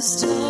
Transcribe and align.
the 0.00 0.06
stars 0.06 0.49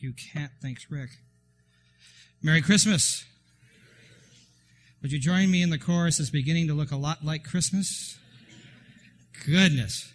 You, 0.00 0.14
Kat. 0.14 0.50
Thanks, 0.62 0.86
Rick. 0.90 1.10
Merry 2.42 2.62
Christmas. 2.62 3.24
Would 5.02 5.12
you 5.12 5.18
join 5.18 5.50
me 5.50 5.62
in 5.62 5.68
the 5.68 5.78
chorus? 5.78 6.18
It's 6.18 6.30
beginning 6.30 6.68
to 6.68 6.74
look 6.74 6.90
a 6.90 6.96
lot 6.96 7.22
like 7.22 7.44
Christmas. 7.44 8.18
Goodness. 9.44 10.10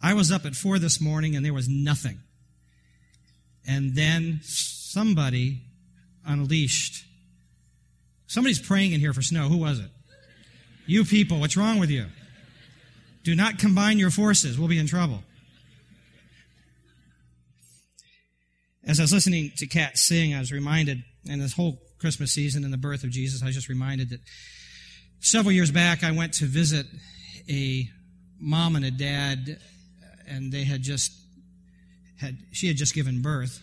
I 0.00 0.14
was 0.14 0.30
up 0.30 0.44
at 0.44 0.54
four 0.54 0.78
this 0.78 1.00
morning 1.00 1.34
and 1.34 1.44
there 1.44 1.52
was 1.52 1.68
nothing. 1.68 2.20
And 3.66 3.96
then 3.96 4.38
somebody 4.42 5.62
unleashed. 6.24 7.04
Somebody's 8.28 8.60
praying 8.60 8.92
in 8.92 9.00
here 9.00 9.12
for 9.12 9.22
snow. 9.22 9.48
Who 9.48 9.56
was 9.56 9.80
it? 9.80 9.90
You 10.86 11.04
people, 11.04 11.40
what's 11.40 11.56
wrong 11.56 11.80
with 11.80 11.90
you? 11.90 12.06
Do 13.24 13.34
not 13.34 13.58
combine 13.58 13.98
your 13.98 14.10
forces. 14.10 14.56
We'll 14.56 14.68
be 14.68 14.78
in 14.78 14.86
trouble. 14.86 15.24
As 18.86 19.00
I 19.00 19.02
was 19.02 19.12
listening 19.12 19.50
to 19.56 19.66
Kat 19.66 19.98
sing, 19.98 20.32
I 20.32 20.38
was 20.38 20.52
reminded, 20.52 21.02
and 21.28 21.40
this 21.40 21.54
whole 21.54 21.80
Christmas 21.98 22.30
season 22.30 22.62
and 22.62 22.72
the 22.72 22.78
birth 22.78 23.02
of 23.02 23.10
Jesus, 23.10 23.42
I 23.42 23.46
was 23.46 23.56
just 23.56 23.68
reminded 23.68 24.10
that 24.10 24.20
several 25.18 25.50
years 25.50 25.72
back 25.72 26.04
I 26.04 26.12
went 26.12 26.34
to 26.34 26.44
visit 26.44 26.86
a 27.48 27.88
mom 28.38 28.76
and 28.76 28.84
a 28.84 28.92
dad, 28.92 29.58
and 30.28 30.52
they 30.52 30.62
had 30.62 30.82
just 30.82 31.12
had 32.20 32.38
she 32.52 32.68
had 32.68 32.76
just 32.76 32.94
given 32.94 33.22
birth, 33.22 33.60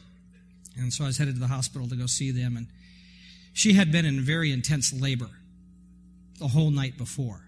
and 0.75 0.91
so 0.91 1.05
I 1.05 1.07
was 1.07 1.17
headed 1.17 1.35
to 1.35 1.39
the 1.39 1.47
hospital 1.47 1.87
to 1.87 1.95
go 1.95 2.05
see 2.05 2.31
them, 2.31 2.57
and 2.57 2.67
she 3.53 3.73
had 3.73 3.93
been 3.93 4.05
in 4.05 4.19
very 4.19 4.51
intense 4.51 4.91
labor 4.91 5.29
the 6.37 6.49
whole 6.49 6.69
night 6.69 6.97
before, 6.97 7.45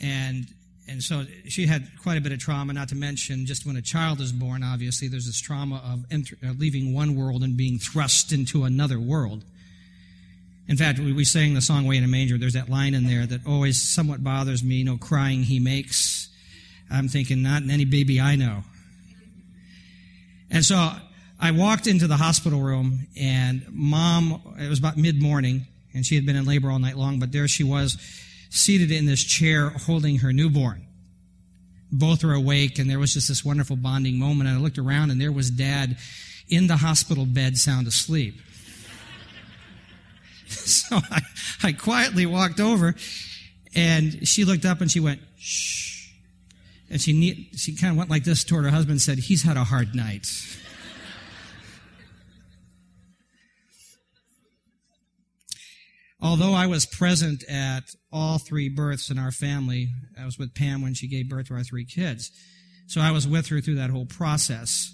and 0.00 0.46
and 0.86 1.02
so 1.02 1.24
she 1.48 1.66
had 1.66 1.88
quite 2.02 2.18
a 2.18 2.20
bit 2.20 2.32
of 2.32 2.38
trauma, 2.38 2.72
not 2.72 2.88
to 2.90 2.94
mention 2.94 3.46
just 3.46 3.64
when 3.64 3.76
a 3.76 3.82
child 3.82 4.20
is 4.20 4.32
born, 4.32 4.62
obviously, 4.62 5.08
there's 5.08 5.26
this 5.26 5.40
trauma 5.40 5.82
of 5.84 6.04
enter, 6.10 6.36
uh, 6.44 6.52
leaving 6.58 6.92
one 6.92 7.16
world 7.16 7.42
and 7.42 7.56
being 7.56 7.78
thrust 7.78 8.32
into 8.32 8.64
another 8.64 9.00
world. 9.00 9.44
In 10.68 10.76
fact, 10.76 10.98
we, 10.98 11.12
we 11.12 11.24
sang 11.24 11.54
the 11.54 11.62
song 11.62 11.86
Way 11.86 11.96
in 11.96 12.04
a 12.04 12.08
Manger. 12.08 12.36
There's 12.36 12.52
that 12.52 12.68
line 12.68 12.92
in 12.92 13.06
there 13.06 13.24
that 13.26 13.46
always 13.46 13.80
somewhat 13.80 14.22
bothers 14.22 14.62
me 14.62 14.84
no 14.84 14.98
crying 14.98 15.42
he 15.42 15.58
makes. 15.58 16.28
I'm 16.90 17.08
thinking, 17.08 17.42
not 17.42 17.62
in 17.62 17.70
any 17.70 17.86
baby 17.86 18.20
I 18.20 18.36
know. 18.36 18.64
And 20.50 20.64
so 20.64 20.92
I 21.40 21.50
walked 21.50 21.86
into 21.86 22.06
the 22.06 22.16
hospital 22.16 22.60
room, 22.60 23.06
and 23.18 23.64
mom, 23.70 24.54
it 24.58 24.68
was 24.68 24.78
about 24.78 24.98
mid 24.98 25.20
morning, 25.20 25.66
and 25.94 26.04
she 26.04 26.14
had 26.14 26.26
been 26.26 26.36
in 26.36 26.44
labor 26.44 26.70
all 26.70 26.78
night 26.78 26.96
long, 26.96 27.18
but 27.18 27.32
there 27.32 27.48
she 27.48 27.64
was 27.64 27.96
seated 28.54 28.92
in 28.92 29.04
this 29.04 29.22
chair 29.22 29.70
holding 29.70 30.18
her 30.18 30.32
newborn. 30.32 30.86
Both 31.90 32.24
were 32.24 32.32
awake, 32.32 32.78
and 32.78 32.88
there 32.88 32.98
was 32.98 33.14
just 33.14 33.28
this 33.28 33.44
wonderful 33.44 33.76
bonding 33.76 34.18
moment. 34.18 34.48
And 34.48 34.58
I 34.58 34.60
looked 34.60 34.78
around, 34.78 35.10
and 35.10 35.20
there 35.20 35.32
was 35.32 35.50
dad 35.50 35.96
in 36.48 36.68
the 36.68 36.76
hospital 36.76 37.26
bed, 37.26 37.56
sound 37.56 37.86
asleep. 37.86 38.34
so 40.46 41.00
I, 41.10 41.20
I 41.62 41.72
quietly 41.72 42.26
walked 42.26 42.60
over, 42.60 42.94
and 43.74 44.26
she 44.26 44.44
looked 44.44 44.64
up 44.64 44.80
and 44.80 44.90
she 44.90 45.00
went, 45.00 45.20
shh. 45.36 46.08
And 46.90 47.00
she, 47.00 47.48
she 47.56 47.74
kind 47.74 47.90
of 47.90 47.96
went 47.96 48.10
like 48.10 48.24
this 48.24 48.44
toward 48.44 48.64
her 48.64 48.70
husband 48.70 48.92
and 48.92 49.02
said, 49.02 49.18
He's 49.18 49.42
had 49.42 49.56
a 49.56 49.64
hard 49.64 49.94
night. 49.94 50.28
Although 56.24 56.54
I 56.54 56.66
was 56.66 56.86
present 56.86 57.44
at 57.50 57.94
all 58.10 58.38
three 58.38 58.70
births 58.70 59.10
in 59.10 59.18
our 59.18 59.30
family, 59.30 59.90
I 60.18 60.24
was 60.24 60.38
with 60.38 60.54
Pam 60.54 60.80
when 60.80 60.94
she 60.94 61.06
gave 61.06 61.28
birth 61.28 61.48
to 61.48 61.54
our 61.54 61.62
three 61.62 61.84
kids. 61.84 62.30
So 62.86 63.02
I 63.02 63.10
was 63.10 63.28
with 63.28 63.48
her 63.48 63.60
through 63.60 63.74
that 63.74 63.90
whole 63.90 64.06
process. 64.06 64.90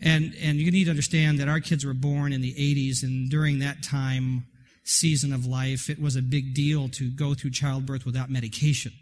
And, 0.00 0.36
and 0.40 0.58
you 0.58 0.70
need 0.70 0.84
to 0.84 0.90
understand 0.90 1.40
that 1.40 1.48
our 1.48 1.58
kids 1.58 1.84
were 1.84 1.94
born 1.94 2.32
in 2.32 2.42
the 2.42 2.54
80s, 2.54 3.02
and 3.02 3.28
during 3.28 3.58
that 3.58 3.82
time, 3.82 4.46
season 4.84 5.32
of 5.32 5.46
life, 5.46 5.90
it 5.90 6.00
was 6.00 6.14
a 6.14 6.22
big 6.22 6.54
deal 6.54 6.88
to 6.90 7.10
go 7.10 7.34
through 7.34 7.50
childbirth 7.50 8.06
without 8.06 8.30
medication. 8.30 8.92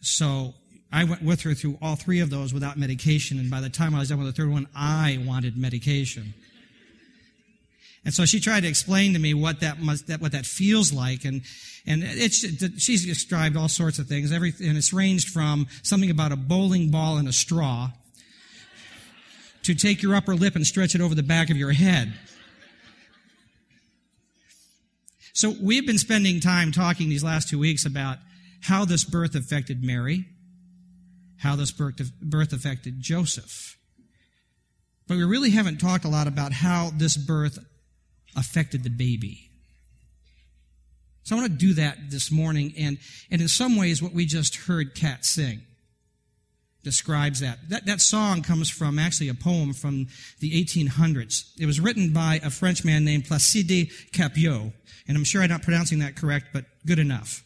So 0.00 0.54
I 0.92 1.02
went 1.02 1.22
with 1.22 1.42
her 1.42 1.54
through 1.54 1.78
all 1.82 1.96
three 1.96 2.20
of 2.20 2.30
those 2.30 2.54
without 2.54 2.78
medication, 2.78 3.40
and 3.40 3.50
by 3.50 3.60
the 3.60 3.70
time 3.70 3.92
I 3.92 3.98
was 3.98 4.10
done 4.10 4.18
with 4.18 4.28
the 4.28 4.40
third 4.40 4.52
one, 4.52 4.68
I 4.76 5.20
wanted 5.26 5.58
medication. 5.58 6.34
And 8.08 8.14
so 8.14 8.24
she 8.24 8.40
tried 8.40 8.60
to 8.60 8.68
explain 8.68 9.12
to 9.12 9.18
me 9.18 9.34
what 9.34 9.60
that 9.60 9.80
must, 9.82 10.06
that, 10.06 10.18
what 10.18 10.32
that 10.32 10.46
feels 10.46 10.94
like. 10.94 11.26
And, 11.26 11.42
and 11.86 12.02
it's, 12.02 12.38
she's 12.82 13.04
described 13.04 13.54
all 13.54 13.68
sorts 13.68 13.98
of 13.98 14.06
things. 14.06 14.32
Every, 14.32 14.54
and 14.60 14.78
it's 14.78 14.94
ranged 14.94 15.28
from 15.28 15.66
something 15.82 16.10
about 16.10 16.32
a 16.32 16.36
bowling 16.36 16.90
ball 16.90 17.18
and 17.18 17.28
a 17.28 17.34
straw 17.34 17.90
to 19.64 19.74
take 19.74 20.02
your 20.02 20.14
upper 20.14 20.34
lip 20.34 20.56
and 20.56 20.66
stretch 20.66 20.94
it 20.94 21.02
over 21.02 21.14
the 21.14 21.22
back 21.22 21.50
of 21.50 21.58
your 21.58 21.72
head. 21.72 22.14
So 25.34 25.54
we've 25.60 25.86
been 25.86 25.98
spending 25.98 26.40
time 26.40 26.72
talking 26.72 27.10
these 27.10 27.22
last 27.22 27.50
two 27.50 27.58
weeks 27.58 27.84
about 27.84 28.16
how 28.62 28.86
this 28.86 29.04
birth 29.04 29.34
affected 29.34 29.84
Mary, 29.84 30.24
how 31.40 31.56
this 31.56 31.72
birth 31.72 32.54
affected 32.54 33.02
Joseph. 33.02 33.76
But 35.06 35.18
we 35.18 35.24
really 35.24 35.50
haven't 35.50 35.76
talked 35.76 36.06
a 36.06 36.08
lot 36.08 36.26
about 36.26 36.54
how 36.54 36.90
this 36.96 37.14
birth 37.18 37.58
affected 38.36 38.84
the 38.84 38.90
baby. 38.90 39.50
So 41.24 41.36
I 41.36 41.40
want 41.40 41.52
to 41.52 41.58
do 41.58 41.74
that 41.74 42.10
this 42.10 42.30
morning, 42.30 42.72
and, 42.78 42.98
and 43.30 43.42
in 43.42 43.48
some 43.48 43.76
ways, 43.76 44.02
what 44.02 44.12
we 44.12 44.24
just 44.24 44.56
heard 44.56 44.94
Kat 44.94 45.26
sing 45.26 45.60
describes 46.82 47.40
that. 47.40 47.58
that. 47.68 47.84
That 47.84 48.00
song 48.00 48.42
comes 48.42 48.70
from 48.70 48.98
actually 48.98 49.28
a 49.28 49.34
poem 49.34 49.74
from 49.74 50.06
the 50.40 50.64
1800s. 50.64 51.50
It 51.60 51.66
was 51.66 51.80
written 51.80 52.14
by 52.14 52.40
a 52.42 52.48
Frenchman 52.48 53.04
named 53.04 53.26
Placide 53.26 53.90
Cappeau, 54.12 54.72
and 55.06 55.16
I'm 55.16 55.24
sure 55.24 55.42
I'm 55.42 55.50
not 55.50 55.62
pronouncing 55.62 55.98
that 55.98 56.16
correct, 56.16 56.46
but 56.54 56.64
good 56.86 56.98
enough. 56.98 57.44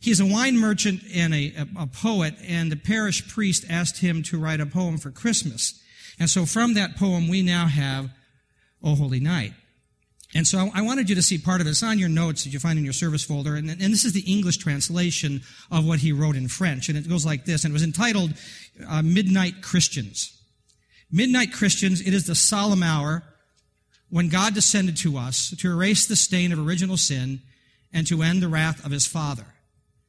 He's 0.00 0.18
a 0.18 0.26
wine 0.26 0.58
merchant 0.58 1.02
and 1.14 1.32
a, 1.32 1.54
a, 1.56 1.82
a 1.82 1.86
poet, 1.86 2.34
and 2.44 2.72
the 2.72 2.76
parish 2.76 3.28
priest 3.28 3.64
asked 3.70 3.98
him 3.98 4.24
to 4.24 4.40
write 4.40 4.60
a 4.60 4.66
poem 4.66 4.98
for 4.98 5.12
Christmas. 5.12 5.80
And 6.18 6.28
so 6.28 6.46
from 6.46 6.74
that 6.74 6.96
poem, 6.96 7.28
we 7.28 7.42
now 7.42 7.66
have 7.66 8.10
O 8.82 8.96
Holy 8.96 9.20
Night. 9.20 9.52
And 10.34 10.46
so 10.46 10.70
I 10.74 10.80
wanted 10.80 11.10
you 11.10 11.14
to 11.16 11.22
see 11.22 11.36
part 11.36 11.60
of 11.60 11.66
it. 11.66 11.70
It's 11.70 11.82
on 11.82 11.98
your 11.98 12.08
notes 12.08 12.44
that 12.44 12.50
you 12.50 12.58
find 12.58 12.78
in 12.78 12.84
your 12.84 12.94
service 12.94 13.22
folder. 13.22 13.54
And, 13.54 13.68
and, 13.68 13.80
this 13.80 14.04
is 14.04 14.14
the 14.14 14.32
English 14.32 14.56
translation 14.56 15.42
of 15.70 15.86
what 15.86 15.98
he 15.98 16.10
wrote 16.10 16.36
in 16.36 16.48
French. 16.48 16.88
And 16.88 16.96
it 16.96 17.08
goes 17.08 17.26
like 17.26 17.44
this. 17.44 17.64
And 17.64 17.72
it 17.72 17.74
was 17.74 17.82
entitled 17.82 18.32
uh, 18.88 19.02
Midnight 19.02 19.60
Christians. 19.60 20.38
Midnight 21.10 21.52
Christians, 21.52 22.00
it 22.00 22.14
is 22.14 22.26
the 22.26 22.34
solemn 22.34 22.82
hour 22.82 23.22
when 24.08 24.30
God 24.30 24.54
descended 24.54 24.96
to 24.98 25.18
us 25.18 25.54
to 25.58 25.70
erase 25.70 26.06
the 26.06 26.16
stain 26.16 26.52
of 26.52 26.58
original 26.58 26.96
sin 26.96 27.42
and 27.92 28.06
to 28.06 28.22
end 28.22 28.42
the 28.42 28.48
wrath 28.48 28.84
of 28.86 28.90
his 28.90 29.06
Father. 29.06 29.44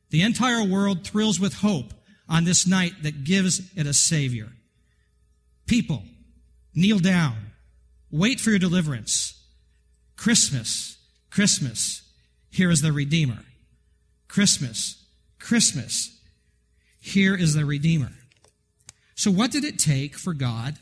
The 0.09 0.21
entire 0.21 0.63
world 0.63 1.05
thrills 1.05 1.39
with 1.39 1.55
hope 1.55 1.93
on 2.29 2.45
this 2.45 2.65
night 2.65 2.93
that 3.03 3.25
gives 3.25 3.61
it 3.75 3.87
a 3.87 3.93
Savior. 3.93 4.49
People, 5.65 6.03
kneel 6.73 6.99
down. 6.99 7.35
Wait 8.09 8.39
for 8.39 8.51
your 8.51 8.59
deliverance. 8.59 9.42
Christmas, 10.15 10.97
Christmas, 11.29 12.03
here 12.49 12.69
is 12.69 12.81
the 12.81 12.91
Redeemer. 12.91 13.39
Christmas, 14.27 15.03
Christmas, 15.39 16.19
here 16.99 17.35
is 17.35 17.53
the 17.53 17.65
Redeemer. 17.65 18.11
So, 19.15 19.31
what 19.31 19.51
did 19.51 19.63
it 19.63 19.77
take 19.77 20.15
for 20.15 20.33
God 20.33 20.77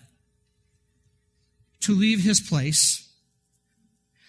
to 1.81 1.93
leave 1.93 2.21
his 2.21 2.39
place, 2.39 3.09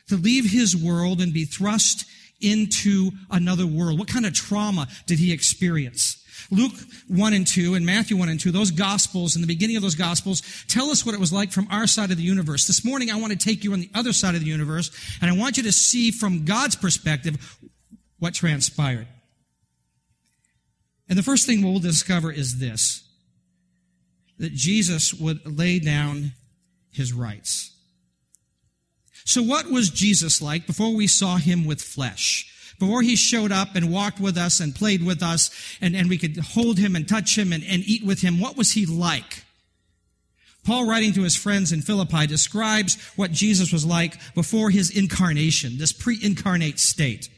to 0.09 0.17
leave 0.17 0.51
his 0.51 0.77
world 0.77 1.21
and 1.21 1.33
be 1.33 1.45
thrust 1.45 2.05
into 2.41 3.11
another 3.31 3.67
world? 3.67 3.99
What 3.99 4.09
kind 4.09 4.27
of 4.27 4.35
trauma 4.35 4.89
did 5.07 5.19
he 5.19 5.33
experience? 5.33 6.22
Luke 6.51 6.73
1 7.09 7.33
and 7.33 7.47
2 7.47 7.75
and 7.75 7.85
Matthew 7.87 8.17
1 8.17 8.29
and 8.29 8.41
2, 8.41 8.51
those 8.51 8.71
gospels, 8.71 9.35
in 9.37 9.41
the 9.43 9.47
beginning 9.47 9.77
of 9.77 9.83
those 9.83 9.95
gospels, 9.95 10.43
tell 10.69 10.91
us 10.91 11.05
what 11.05 11.15
it 11.15 11.21
was 11.21 11.33
like 11.33 11.51
from 11.51 11.67
our 11.71 11.87
side 11.87 12.11
of 12.11 12.17
the 12.17 12.23
universe. 12.23 12.67
This 12.67 12.85
morning, 12.85 13.11
I 13.11 13.17
want 13.17 13.33
to 13.33 13.39
take 13.39 13.65
you 13.65 13.73
on 13.73 13.81
the 13.81 13.91
other 13.95 14.13
side 14.13 14.35
of 14.35 14.41
the 14.41 14.47
universe, 14.47 14.91
and 15.21 15.31
I 15.31 15.37
want 15.37 15.57
you 15.57 15.63
to 15.65 15.73
see 15.73 16.11
from 16.11 16.45
God's 16.45 16.77
perspective 16.77 17.59
what 18.19 18.35
transpired. 18.35 19.07
And 21.09 21.19
the 21.19 21.23
first 21.23 21.47
thing 21.47 21.63
we'll 21.63 21.81
discover 21.81 22.31
is 22.31 22.59
this 22.59 23.03
that 24.39 24.53
Jesus 24.53 25.15
would 25.15 25.59
lay 25.59 25.79
down 25.79 26.33
his 26.91 27.13
rights. 27.13 27.73
So, 29.25 29.43
what 29.43 29.67
was 29.67 29.91
Jesus 29.91 30.43
like 30.43 30.67
before 30.67 30.95
we 30.95 31.07
saw 31.07 31.37
him 31.37 31.65
with 31.65 31.81
flesh? 31.81 32.52
Before 32.83 33.03
he 33.03 33.15
showed 33.15 33.53
up 33.53 33.77
and 33.77 33.93
walked 33.93 34.19
with 34.19 34.37
us 34.37 34.59
and 34.59 34.75
played 34.75 35.05
with 35.05 35.23
us 35.23 35.53
and, 35.81 35.95
and 35.95 36.09
we 36.09 36.19
could 36.19 36.37
hold 36.39 36.79
him 36.79 36.97
and 36.97 37.09
touch 37.09 37.39
him 37.39 37.53
and, 37.53 37.63
and 37.63 37.85
eat 37.87 38.05
with 38.05 38.23
him, 38.23 38.41
what 38.41 38.57
was 38.57 38.73
he 38.73 38.87
like? 38.87 39.45
Paul, 40.65 40.89
writing 40.89 41.13
to 41.13 41.23
his 41.23 41.37
friends 41.37 41.71
in 41.71 41.81
Philippi, 41.81 42.27
describes 42.27 43.01
what 43.15 43.31
Jesus 43.31 43.73
was 43.73 43.87
like 43.87 44.17
before 44.35 44.71
his 44.71 44.91
incarnation, 44.91 45.79
this 45.79 45.93
pre-incarnate 45.93 46.81
state. 46.81 47.29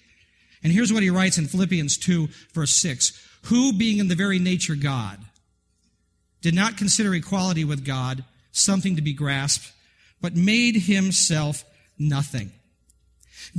And 0.62 0.72
here's 0.72 0.94
what 0.94 1.02
he 1.02 1.10
writes 1.10 1.36
in 1.36 1.46
Philippians 1.46 1.98
2, 1.98 2.26
verse 2.54 2.74
6. 2.76 3.12
Who, 3.42 3.74
being 3.74 3.98
in 3.98 4.08
the 4.08 4.14
very 4.14 4.38
nature 4.38 4.76
God, 4.76 5.18
did 6.40 6.54
not 6.54 6.78
consider 6.78 7.14
equality 7.14 7.66
with 7.66 7.84
God 7.84 8.24
something 8.50 8.96
to 8.96 9.02
be 9.02 9.12
grasped, 9.12 9.72
but 10.22 10.34
made 10.34 10.76
himself 10.76 11.64
nothing 11.98 12.50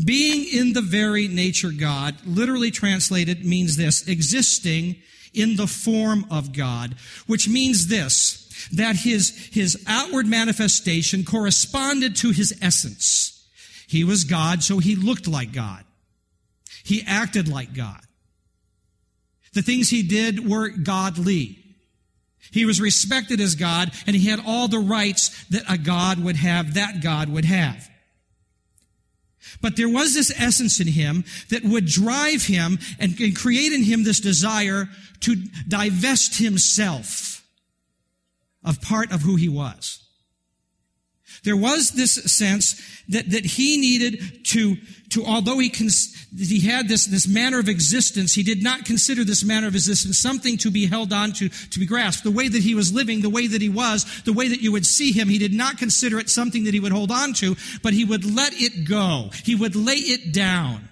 being 0.03 0.45
in 0.51 0.73
the 0.73 0.81
very 0.81 1.27
nature 1.27 1.71
God, 1.71 2.15
literally 2.25 2.71
translated, 2.71 3.45
means 3.45 3.77
this, 3.77 4.07
existing 4.07 4.95
in 5.33 5.55
the 5.55 5.67
form 5.67 6.25
of 6.31 6.53
God, 6.53 6.95
which 7.27 7.47
means 7.47 7.87
this, 7.87 8.69
that 8.73 8.95
his, 8.95 9.49
his 9.51 9.83
outward 9.87 10.27
manifestation 10.27 11.23
corresponded 11.23 12.15
to 12.17 12.31
his 12.31 12.57
essence. 12.61 13.47
He 13.87 14.03
was 14.03 14.23
God, 14.23 14.63
so 14.63 14.79
he 14.79 14.95
looked 14.95 15.27
like 15.27 15.51
God. 15.51 15.83
He 16.83 17.03
acted 17.05 17.47
like 17.47 17.73
God. 17.73 18.01
The 19.53 19.61
things 19.61 19.89
he 19.89 20.03
did 20.03 20.47
were 20.47 20.69
godly. 20.69 21.57
He 22.51 22.65
was 22.65 22.79
respected 22.79 23.41
as 23.41 23.55
God, 23.55 23.91
and 24.05 24.15
he 24.15 24.29
had 24.29 24.41
all 24.45 24.67
the 24.67 24.79
rights 24.79 25.45
that 25.49 25.63
a 25.69 25.77
God 25.77 26.23
would 26.23 26.35
have, 26.35 26.75
that 26.75 27.01
God 27.01 27.29
would 27.29 27.45
have. 27.45 27.89
But 29.61 29.75
there 29.75 29.89
was 29.89 30.13
this 30.13 30.33
essence 30.37 30.79
in 30.79 30.87
him 30.87 31.23
that 31.49 31.63
would 31.63 31.85
drive 31.85 32.43
him 32.43 32.79
and, 32.99 33.19
and 33.19 33.35
create 33.35 33.73
in 33.73 33.83
him 33.83 34.03
this 34.03 34.19
desire 34.19 34.89
to 35.21 35.35
divest 35.67 36.37
himself 36.37 37.43
of 38.63 38.81
part 38.81 39.11
of 39.11 39.21
who 39.21 39.35
he 39.35 39.49
was. 39.49 40.04
There 41.45 41.55
was 41.55 41.91
this 41.91 42.15
sense 42.35 42.81
that, 43.09 43.29
that 43.29 43.45
he 43.45 43.77
needed 43.77 44.45
to, 44.47 44.75
to 45.09 45.23
although 45.25 45.59
he, 45.59 45.69
cons- 45.69 46.27
he 46.35 46.59
had 46.59 46.87
this, 46.87 47.05
this 47.05 47.27
manner 47.27 47.59
of 47.59 47.69
existence, 47.69 48.33
he 48.33 48.43
did 48.43 48.63
not 48.63 48.83
consider 48.83 49.23
this 49.23 49.43
manner 49.43 49.67
of 49.67 49.75
existence 49.75 50.19
something 50.19 50.57
to 50.57 50.71
be 50.71 50.87
held 50.87 51.13
on 51.13 51.31
to, 51.33 51.49
to 51.49 51.79
be 51.79 51.85
grasped. 51.85 52.23
The 52.23 52.31
way 52.31 52.47
that 52.47 52.63
he 52.63 52.75
was 52.75 52.91
living, 52.91 53.21
the 53.21 53.29
way 53.29 53.47
that 53.47 53.61
he 53.61 53.69
was, 53.69 54.23
the 54.23 54.33
way 54.33 54.47
that 54.47 54.61
you 54.61 54.71
would 54.71 54.85
see 54.85 55.11
him, 55.11 55.29
he 55.29 55.37
did 55.37 55.53
not 55.53 55.77
consider 55.77 56.19
it 56.19 56.29
something 56.29 56.63
that 56.65 56.73
he 56.73 56.79
would 56.79 56.91
hold 56.91 57.11
on 57.11 57.33
to, 57.35 57.55
but 57.83 57.93
he 57.93 58.03
would 58.03 58.25
let 58.25 58.53
it 58.53 58.87
go. 58.87 59.29
He 59.43 59.55
would 59.55 59.75
lay 59.75 59.95
it 59.95 60.33
down. 60.33 60.89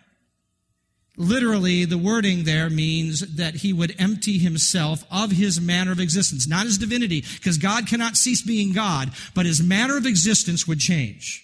Literally, 1.16 1.86
the 1.86 1.98
wording 1.98 2.44
there 2.44 2.72
means 2.72 3.36
that 3.36 3.58
he 3.58 3.72
would 3.72 3.96
empty 4.00 4.40
himself 4.40 5.04
of 5.12 5.32
his 5.32 5.62
manner 5.62 5.92
of 5.92 6.00
existence, 6.00 6.48
not 6.48 6.66
his 6.66 6.80
divinity, 6.80 7.24
because 7.36 7.60
God 7.60 7.88
cannot 7.88 8.18
cease 8.18 8.42
being 8.42 8.74
God, 8.74 9.12
but 9.36 9.46
his 9.46 9.62
manner 9.62 9.96
of 9.96 10.08
existence 10.08 10.68
would 10.68 10.80
change. 10.80 11.44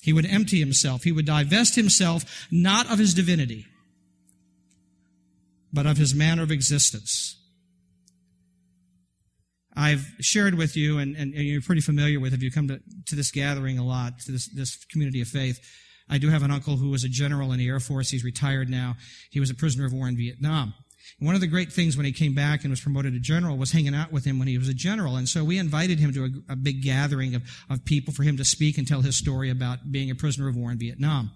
He 0.00 0.12
would 0.12 0.26
empty 0.26 0.58
himself. 0.58 1.04
He 1.04 1.12
would 1.12 1.26
divest 1.26 1.76
himself 1.76 2.46
not 2.50 2.90
of 2.90 2.98
his 2.98 3.14
divinity, 3.14 3.66
but 5.72 5.86
of 5.86 5.98
his 5.98 6.14
manner 6.14 6.42
of 6.42 6.50
existence. 6.50 7.36
I've 9.76 10.04
shared 10.20 10.54
with 10.54 10.76
you, 10.76 10.98
and, 10.98 11.14
and, 11.14 11.32
you're 11.32 11.62
pretty 11.62 11.82
familiar 11.82 12.18
with, 12.18 12.34
if 12.34 12.42
you 12.42 12.50
come 12.50 12.66
to, 12.66 12.80
to 13.06 13.14
this 13.14 13.30
gathering 13.30 13.78
a 13.78 13.84
lot, 13.84 14.18
to 14.20 14.32
this, 14.32 14.48
this 14.48 14.84
community 14.86 15.20
of 15.20 15.28
faith, 15.28 15.60
I 16.08 16.18
do 16.18 16.28
have 16.30 16.42
an 16.42 16.50
uncle 16.50 16.76
who 16.76 16.90
was 16.90 17.04
a 17.04 17.08
general 17.08 17.52
in 17.52 17.58
the 17.58 17.68
Air 17.68 17.80
Force. 17.80 18.10
He's 18.10 18.24
retired 18.24 18.68
now. 18.68 18.96
He 19.30 19.40
was 19.40 19.50
a 19.50 19.54
prisoner 19.54 19.86
of 19.86 19.92
war 19.92 20.08
in 20.08 20.16
Vietnam. 20.16 20.74
one 21.20 21.34
of 21.34 21.40
the 21.40 21.46
great 21.46 21.72
things 21.72 21.96
when 21.96 22.06
he 22.06 22.12
came 22.12 22.34
back 22.34 22.62
and 22.62 22.70
was 22.70 22.80
promoted 22.80 23.12
to 23.12 23.20
general 23.20 23.56
was 23.56 23.72
hanging 23.72 23.94
out 23.94 24.12
with 24.12 24.24
him 24.24 24.38
when 24.38 24.48
he 24.48 24.58
was 24.58 24.68
a 24.68 24.74
general. 24.74 25.16
And 25.16 25.28
so 25.28 25.44
we 25.44 25.58
invited 25.58 25.98
him 25.98 26.12
to 26.12 26.24
a, 26.24 26.52
a 26.52 26.56
big 26.56 26.82
gathering 26.82 27.34
of, 27.34 27.42
of 27.68 27.84
people 27.84 28.12
for 28.12 28.22
him 28.22 28.36
to 28.36 28.44
speak 28.44 28.78
and 28.78 28.86
tell 28.86 29.00
his 29.00 29.16
story 29.16 29.50
about 29.50 29.90
being 29.90 30.10
a 30.10 30.14
prisoner 30.14 30.48
of 30.48 30.56
war 30.56 30.70
in 30.70 30.78
Vietnam. 30.78 31.30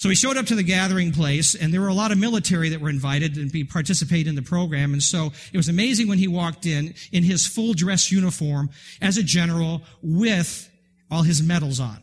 So 0.00 0.08
he 0.08 0.14
showed 0.14 0.38
up 0.38 0.46
to 0.46 0.54
the 0.54 0.62
gathering 0.62 1.12
place, 1.12 1.54
and 1.54 1.74
there 1.74 1.80
were 1.82 1.88
a 1.88 1.94
lot 1.94 2.10
of 2.10 2.16
military 2.16 2.70
that 2.70 2.80
were 2.80 2.88
invited 2.88 3.34
to 3.34 3.46
be 3.50 3.64
participate 3.64 4.26
in 4.26 4.34
the 4.34 4.40
program. 4.40 4.94
And 4.94 5.02
so 5.02 5.30
it 5.52 5.58
was 5.58 5.68
amazing 5.68 6.08
when 6.08 6.16
he 6.16 6.26
walked 6.26 6.64
in 6.64 6.94
in 7.12 7.22
his 7.22 7.46
full 7.46 7.74
dress 7.74 8.10
uniform 8.10 8.70
as 9.02 9.18
a 9.18 9.22
general 9.22 9.82
with 10.00 10.70
all 11.10 11.22
his 11.22 11.42
medals 11.42 11.80
on. 11.80 11.98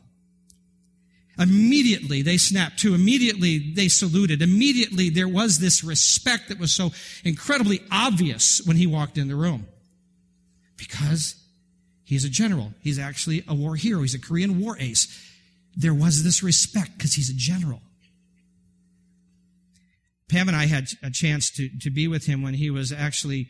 Immediately 1.40 2.22
they 2.22 2.38
snapped 2.38 2.80
to. 2.80 2.96
Immediately 2.96 3.74
they 3.74 3.88
saluted. 3.88 4.42
Immediately 4.42 5.10
there 5.10 5.28
was 5.28 5.60
this 5.60 5.84
respect 5.84 6.50
that 6.50 6.60
was 6.60 6.72
so 6.72 6.92
incredibly 7.24 7.82
obvious 7.92 8.62
when 8.66 8.78
he 8.78 8.88
walked 8.88 9.18
in 9.18 9.28
the 9.28 9.36
room. 9.36 9.68
Because 10.78 11.36
he's 12.04 12.26
a 12.26 12.30
general. 12.30 12.74
He's 12.82 13.00
actually 13.00 13.44
a 13.48 13.54
war 13.54 13.76
hero. 13.76 14.02
He's 14.02 14.16
a 14.16 14.20
Korean 14.20 14.60
war 14.60 14.78
ace. 14.80 15.08
There 15.76 15.94
was 15.94 16.24
this 16.24 16.42
respect 16.42 16.98
because 16.98 17.14
he's 17.14 17.30
a 17.30 17.36
general. 17.36 17.82
Pam 20.30 20.48
and 20.48 20.58
I 20.58 20.66
had 20.66 20.88
a 21.04 21.10
chance 21.10 21.50
to, 21.52 21.70
to 21.82 21.90
be 21.90 22.08
with 22.08 22.26
him 22.26 22.42
when 22.42 22.56
he 22.56 22.70
was 22.70 22.92
actually 22.92 23.50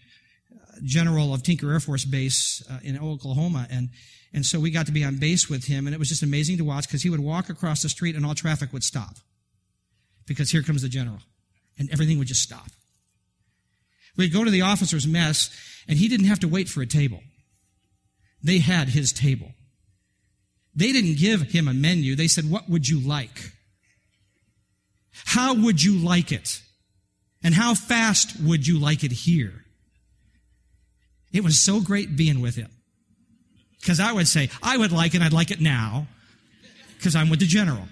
uh, 0.54 0.76
general 0.84 1.34
of 1.34 1.42
Tinker 1.42 1.72
Air 1.72 1.80
Force 1.80 2.06
Base 2.06 2.64
uh, 2.70 2.80
in 2.84 3.00
Oklahoma. 3.00 3.68
And, 3.72 3.90
and 4.34 4.46
so 4.46 4.60
we 4.60 4.72
got 4.72 4.86
to 4.88 4.92
be 4.92 5.04
on 5.04 5.18
base 5.18 5.50
with 5.50 5.66
him. 5.66 5.88
And 5.88 5.94
it 5.94 6.00
was 6.00 6.10
just 6.10 6.24
amazing 6.24 6.58
to 6.58 6.64
watch 6.64 6.88
because 6.88 7.04
he 7.04 7.10
would 7.10 7.20
walk 7.20 7.50
across 7.50 7.82
the 7.82 7.90
street 7.90 8.16
and 8.16 8.26
all 8.26 8.36
traffic 8.36 8.74
would 8.74 8.84
stop. 8.84 9.16
Because 10.26 10.52
here 10.52 10.62
comes 10.62 10.82
the 10.82 10.90
general. 10.90 11.20
And 11.80 11.90
everything 11.92 12.18
would 12.18 12.28
just 12.28 12.42
stop. 12.42 12.68
We'd 14.18 14.34
go 14.34 14.44
to 14.44 14.52
the 14.52 14.64
officer's 14.64 15.08
mess 15.08 15.50
and 15.88 15.98
he 15.98 16.08
didn't 16.08 16.26
have 16.26 16.40
to 16.40 16.48
wait 16.48 16.68
for 16.68 16.82
a 16.82 16.88
table. 16.88 17.22
They 18.44 18.60
had 18.60 18.90
his 18.90 19.14
table. 19.14 19.52
They 20.76 20.92
didn't 20.92 21.18
give 21.18 21.42
him 21.42 21.68
a 21.68 21.74
menu. 21.74 22.16
They 22.16 22.28
said, 22.28 22.50
what 22.50 22.70
would 22.70 22.88
you 22.88 23.00
like? 23.00 23.52
How 25.26 25.54
would 25.54 25.84
you 25.84 25.98
like 25.98 26.32
it? 26.32 26.62
And 27.44 27.54
how 27.54 27.74
fast 27.74 28.40
would 28.42 28.68
you 28.68 28.80
like 28.80 29.04
it 29.04 29.12
here? 29.12 29.64
It 31.32 31.44
was 31.44 31.60
so 31.60 31.82
great 31.82 32.16
being 32.16 32.42
with 32.42 32.56
him. 32.56 32.70
Because 33.88 34.02
I 34.02 34.12
would 34.12 34.28
say, 34.28 34.50
I 34.62 34.76
would 34.76 34.92
like 34.92 35.16
it, 35.16 35.22
I'd 35.22 35.32
like 35.32 35.50
it 35.50 35.62
now, 35.62 36.08
because 36.98 37.16
I'm 37.16 37.30
with 37.30 37.40
the 37.40 37.46
general. 37.46 37.88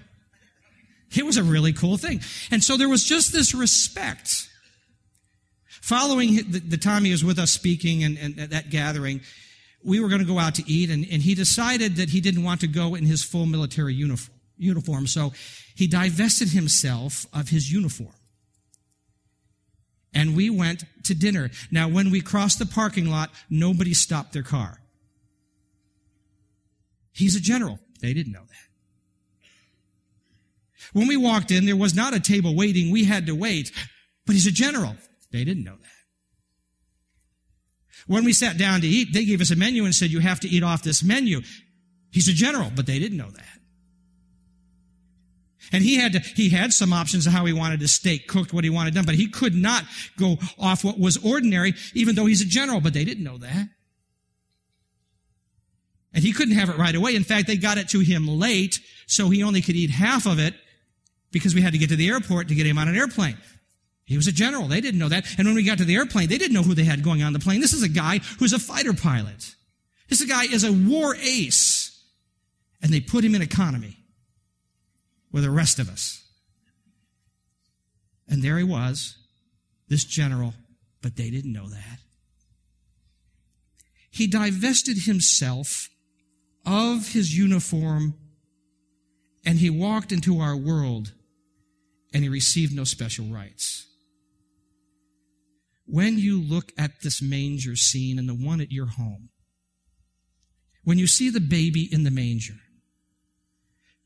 It 1.16 1.24
was 1.24 1.38
a 1.38 1.42
really 1.42 1.72
cool 1.72 1.96
thing. 1.96 2.20
And 2.50 2.62
so 2.62 2.76
there 2.76 2.90
was 2.90 3.02
just 3.02 3.32
this 3.32 3.54
respect. 3.54 4.46
Following 5.80 6.36
the, 6.50 6.58
the 6.58 6.76
time 6.76 7.04
he 7.04 7.12
was 7.12 7.24
with 7.24 7.38
us 7.38 7.50
speaking 7.50 8.04
and, 8.04 8.18
and 8.18 8.36
that 8.36 8.68
gathering, 8.68 9.22
we 9.82 9.98
were 9.98 10.08
going 10.08 10.20
to 10.20 10.26
go 10.26 10.38
out 10.38 10.56
to 10.56 10.70
eat, 10.70 10.90
and, 10.90 11.06
and 11.10 11.22
he 11.22 11.34
decided 11.34 11.96
that 11.96 12.10
he 12.10 12.20
didn't 12.20 12.44
want 12.44 12.60
to 12.60 12.66
go 12.66 12.94
in 12.94 13.06
his 13.06 13.24
full 13.24 13.46
military 13.46 13.94
uniform. 13.94 14.38
uniform 14.58 15.06
so 15.06 15.32
he 15.74 15.86
divested 15.86 16.50
himself 16.50 17.24
of 17.32 17.48
his 17.48 17.72
uniform 17.72 18.12
and 20.12 20.36
we 20.36 20.50
went 20.50 20.84
to 21.04 21.14
dinner. 21.14 21.50
Now, 21.70 21.88
when 21.88 22.10
we 22.10 22.20
crossed 22.20 22.58
the 22.58 22.66
parking 22.66 23.10
lot, 23.10 23.30
nobody 23.48 23.94
stopped 23.94 24.34
their 24.34 24.42
car. 24.42 24.78
He's 27.16 27.34
a 27.34 27.40
general. 27.40 27.78
They 28.00 28.12
didn't 28.12 28.32
know 28.32 28.44
that. 28.44 28.66
When 30.92 31.08
we 31.08 31.16
walked 31.16 31.50
in, 31.50 31.64
there 31.64 31.76
was 31.76 31.94
not 31.94 32.14
a 32.14 32.20
table 32.20 32.54
waiting. 32.54 32.92
We 32.92 33.04
had 33.04 33.26
to 33.26 33.34
wait. 33.34 33.72
But 34.26 34.34
he's 34.34 34.46
a 34.46 34.52
general. 34.52 34.96
They 35.32 35.42
didn't 35.44 35.64
know 35.64 35.76
that. 35.76 35.86
When 38.06 38.24
we 38.24 38.32
sat 38.32 38.58
down 38.58 38.82
to 38.82 38.86
eat, 38.86 39.14
they 39.14 39.24
gave 39.24 39.40
us 39.40 39.50
a 39.50 39.56
menu 39.56 39.84
and 39.84 39.94
said, 39.94 40.10
you 40.10 40.20
have 40.20 40.40
to 40.40 40.48
eat 40.48 40.62
off 40.62 40.82
this 40.82 41.02
menu. 41.02 41.40
He's 42.12 42.28
a 42.28 42.32
general, 42.32 42.70
but 42.74 42.86
they 42.86 42.98
didn't 42.98 43.18
know 43.18 43.30
that. 43.30 43.44
And 45.72 45.82
he 45.82 45.96
had 45.96 46.12
to, 46.12 46.20
he 46.20 46.50
had 46.50 46.72
some 46.72 46.92
options 46.92 47.26
of 47.26 47.32
how 47.32 47.44
he 47.46 47.52
wanted 47.52 47.80
his 47.80 47.92
steak 47.92 48.28
cooked, 48.28 48.52
what 48.52 48.62
he 48.62 48.70
wanted 48.70 48.94
done, 48.94 49.06
but 49.06 49.16
he 49.16 49.28
could 49.28 49.54
not 49.54 49.84
go 50.16 50.36
off 50.58 50.84
what 50.84 51.00
was 51.00 51.16
ordinary, 51.24 51.74
even 51.94 52.14
though 52.14 52.26
he's 52.26 52.42
a 52.42 52.46
general, 52.46 52.80
but 52.80 52.92
they 52.92 53.04
didn't 53.04 53.24
know 53.24 53.38
that. 53.38 53.68
And 56.12 56.24
he 56.24 56.32
couldn't 56.32 56.54
have 56.54 56.70
it 56.70 56.78
right 56.78 56.94
away. 56.94 57.14
In 57.14 57.24
fact, 57.24 57.46
they 57.46 57.56
got 57.56 57.78
it 57.78 57.88
to 57.90 58.00
him 58.00 58.26
late, 58.26 58.80
so 59.06 59.28
he 59.28 59.42
only 59.42 59.60
could 59.60 59.76
eat 59.76 59.90
half 59.90 60.26
of 60.26 60.38
it 60.38 60.54
because 61.30 61.54
we 61.54 61.60
had 61.60 61.72
to 61.72 61.78
get 61.78 61.90
to 61.90 61.96
the 61.96 62.08
airport 62.08 62.48
to 62.48 62.54
get 62.54 62.66
him 62.66 62.78
on 62.78 62.88
an 62.88 62.96
airplane. 62.96 63.36
He 64.04 64.16
was 64.16 64.28
a 64.28 64.32
general. 64.32 64.68
They 64.68 64.80
didn't 64.80 65.00
know 65.00 65.08
that. 65.08 65.26
And 65.36 65.46
when 65.46 65.56
we 65.56 65.64
got 65.64 65.78
to 65.78 65.84
the 65.84 65.96
airplane, 65.96 66.28
they 66.28 66.38
didn't 66.38 66.54
know 66.54 66.62
who 66.62 66.74
they 66.74 66.84
had 66.84 67.02
going 67.02 67.22
on 67.22 67.32
the 67.32 67.38
plane. 67.38 67.60
This 67.60 67.72
is 67.72 67.82
a 67.82 67.88
guy 67.88 68.18
who's 68.38 68.52
a 68.52 68.58
fighter 68.58 68.94
pilot. 68.94 69.54
This 70.08 70.24
guy 70.24 70.44
is 70.44 70.64
a 70.64 70.72
war 70.72 71.16
ace. 71.16 71.92
And 72.80 72.92
they 72.92 73.00
put 73.00 73.24
him 73.24 73.34
in 73.34 73.42
economy 73.42 73.96
with 75.32 75.42
the 75.42 75.50
rest 75.50 75.78
of 75.78 75.90
us. 75.90 76.22
And 78.28 78.42
there 78.42 78.58
he 78.58 78.64
was, 78.64 79.16
this 79.88 80.04
general, 80.04 80.54
but 81.02 81.16
they 81.16 81.30
didn't 81.30 81.52
know 81.52 81.68
that. 81.68 81.98
He 84.10 84.26
divested 84.26 84.98
himself 84.98 85.88
of 86.66 87.12
his 87.12 87.36
uniform 87.38 88.14
and 89.44 89.58
he 89.58 89.70
walked 89.70 90.10
into 90.10 90.40
our 90.40 90.56
world 90.56 91.12
and 92.12 92.24
he 92.24 92.28
received 92.28 92.74
no 92.74 92.84
special 92.84 93.26
rights. 93.26 93.86
When 95.86 96.18
you 96.18 96.42
look 96.42 96.72
at 96.76 97.02
this 97.02 97.22
manger 97.22 97.76
scene 97.76 98.18
and 98.18 98.28
the 98.28 98.34
one 98.34 98.60
at 98.60 98.72
your 98.72 98.86
home, 98.86 99.28
when 100.82 100.98
you 100.98 101.06
see 101.06 101.30
the 101.30 101.40
baby 101.40 101.88
in 101.90 102.02
the 102.02 102.10
manger, 102.10 102.54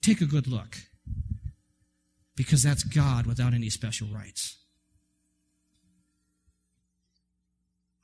take 0.02 0.20
a 0.20 0.26
good 0.26 0.46
look 0.46 0.76
because 2.36 2.62
that's 2.62 2.84
God 2.84 3.26
without 3.26 3.54
any 3.54 3.70
special 3.70 4.08
rights. 4.08 4.58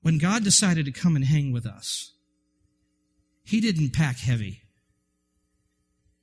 When 0.00 0.18
God 0.18 0.44
decided 0.44 0.86
to 0.86 0.92
come 0.92 1.16
and 1.16 1.24
hang 1.24 1.52
with 1.52 1.66
us, 1.66 2.12
He 3.46 3.60
didn't 3.60 3.92
pack 3.92 4.18
heavy. 4.18 4.60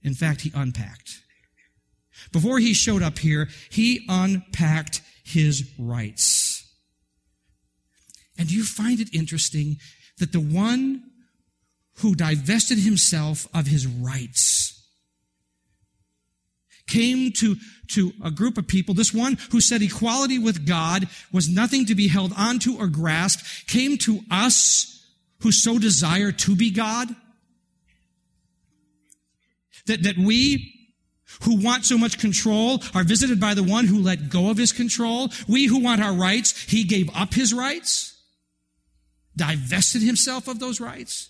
In 0.01 0.13
fact, 0.13 0.41
He 0.41 0.51
unpacked. 0.53 1.21
Before 2.31 2.59
He 2.59 2.73
showed 2.73 3.01
up 3.01 3.17
here, 3.19 3.47
He 3.69 4.05
unpacked 4.07 5.01
His 5.23 5.71
rights. 5.79 6.69
And 8.37 8.47
do 8.47 8.55
you 8.55 8.63
find 8.63 8.99
it 8.99 9.13
interesting 9.13 9.77
that 10.19 10.31
the 10.31 10.39
one 10.39 11.03
who 11.97 12.15
divested 12.15 12.79
himself 12.79 13.47
of 13.53 13.67
his 13.67 13.85
rights 13.85 14.87
came 16.87 17.31
to, 17.31 17.55
to 17.87 18.13
a 18.23 18.31
group 18.31 18.57
of 18.57 18.67
people, 18.67 18.93
this 18.93 19.13
one 19.13 19.37
who 19.51 19.61
said 19.61 19.81
equality 19.81 20.37
with 20.37 20.67
God 20.67 21.07
was 21.31 21.49
nothing 21.49 21.85
to 21.85 21.95
be 21.95 22.07
held 22.07 22.33
onto 22.35 22.77
or 22.77 22.87
grasped, 22.87 23.67
came 23.67 23.97
to 23.99 24.21
us 24.29 25.02
who 25.43 25.51
so 25.51 25.77
desire 25.77 26.31
to 26.31 26.55
be 26.55 26.71
God. 26.71 27.09
That, 29.85 30.03
that 30.03 30.17
we 30.17 30.73
who 31.41 31.62
want 31.62 31.85
so 31.85 31.97
much 31.97 32.17
control 32.17 32.81
are 32.95 33.03
visited 33.03 33.39
by 33.39 33.53
the 33.53 33.63
one 33.63 33.85
who 33.85 34.00
let 34.00 34.29
go 34.29 34.50
of 34.50 34.57
his 34.57 34.71
control. 34.71 35.29
We 35.47 35.65
who 35.65 35.79
want 35.83 36.01
our 36.01 36.13
rights, 36.13 36.63
he 36.63 36.85
gave 36.85 37.09
up 37.15 37.33
his 37.33 37.53
rights, 37.53 38.17
divested 39.35 40.01
himself 40.01 40.47
of 40.47 40.59
those 40.59 40.79
rights. 40.79 41.29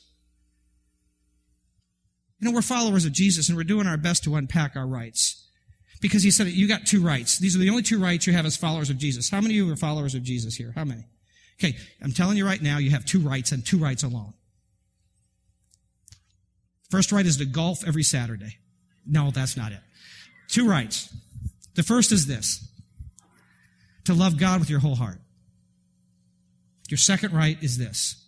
You 2.39 2.49
know, 2.49 2.55
we're 2.55 2.61
followers 2.61 3.05
of 3.05 3.13
Jesus 3.13 3.49
and 3.49 3.57
we're 3.57 3.63
doing 3.63 3.87
our 3.87 3.97
best 3.97 4.23
to 4.25 4.35
unpack 4.35 4.75
our 4.75 4.85
rights 4.85 5.47
because 6.01 6.21
he 6.21 6.29
said, 6.29 6.47
you 6.47 6.67
got 6.67 6.85
two 6.85 7.01
rights. 7.01 7.39
These 7.39 7.55
are 7.55 7.59
the 7.59 7.69
only 7.69 7.83
two 7.83 7.99
rights 7.99 8.27
you 8.27 8.33
have 8.33 8.45
as 8.45 8.57
followers 8.57 8.89
of 8.89 8.97
Jesus. 8.97 9.29
How 9.29 9.41
many 9.41 9.57
of 9.57 9.65
you 9.65 9.73
are 9.73 9.77
followers 9.77 10.13
of 10.13 10.21
Jesus 10.21 10.55
here? 10.55 10.73
How 10.75 10.83
many? 10.83 11.05
Okay, 11.63 11.77
I'm 12.01 12.11
telling 12.11 12.35
you 12.35 12.45
right 12.45 12.61
now, 12.61 12.77
you 12.77 12.91
have 12.91 13.05
two 13.05 13.19
rights 13.19 13.53
and 13.53 13.65
two 13.65 13.77
rights 13.77 14.03
alone. 14.03 14.33
First 16.91 17.11
right 17.13 17.25
is 17.25 17.37
to 17.37 17.45
golf 17.45 17.87
every 17.87 18.03
Saturday. 18.03 18.57
No, 19.05 19.31
that's 19.31 19.55
not 19.55 19.71
it. 19.71 19.79
Two 20.49 20.67
rights. 20.67 21.13
The 21.75 21.83
first 21.83 22.11
is 22.11 22.27
this. 22.27 22.67
To 24.05 24.13
love 24.13 24.37
God 24.37 24.59
with 24.59 24.69
your 24.69 24.81
whole 24.81 24.95
heart. 24.95 25.19
Your 26.89 26.97
second 26.97 27.33
right 27.33 27.57
is 27.63 27.77
this. 27.77 28.21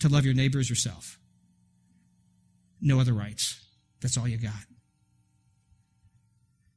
To 0.00 0.08
love 0.08 0.24
your 0.24 0.34
neighbor 0.34 0.58
as 0.58 0.68
yourself. 0.68 1.18
No 2.80 2.98
other 2.98 3.12
rights. 3.12 3.60
That's 4.00 4.18
all 4.18 4.26
you 4.26 4.38
got. 4.38 4.52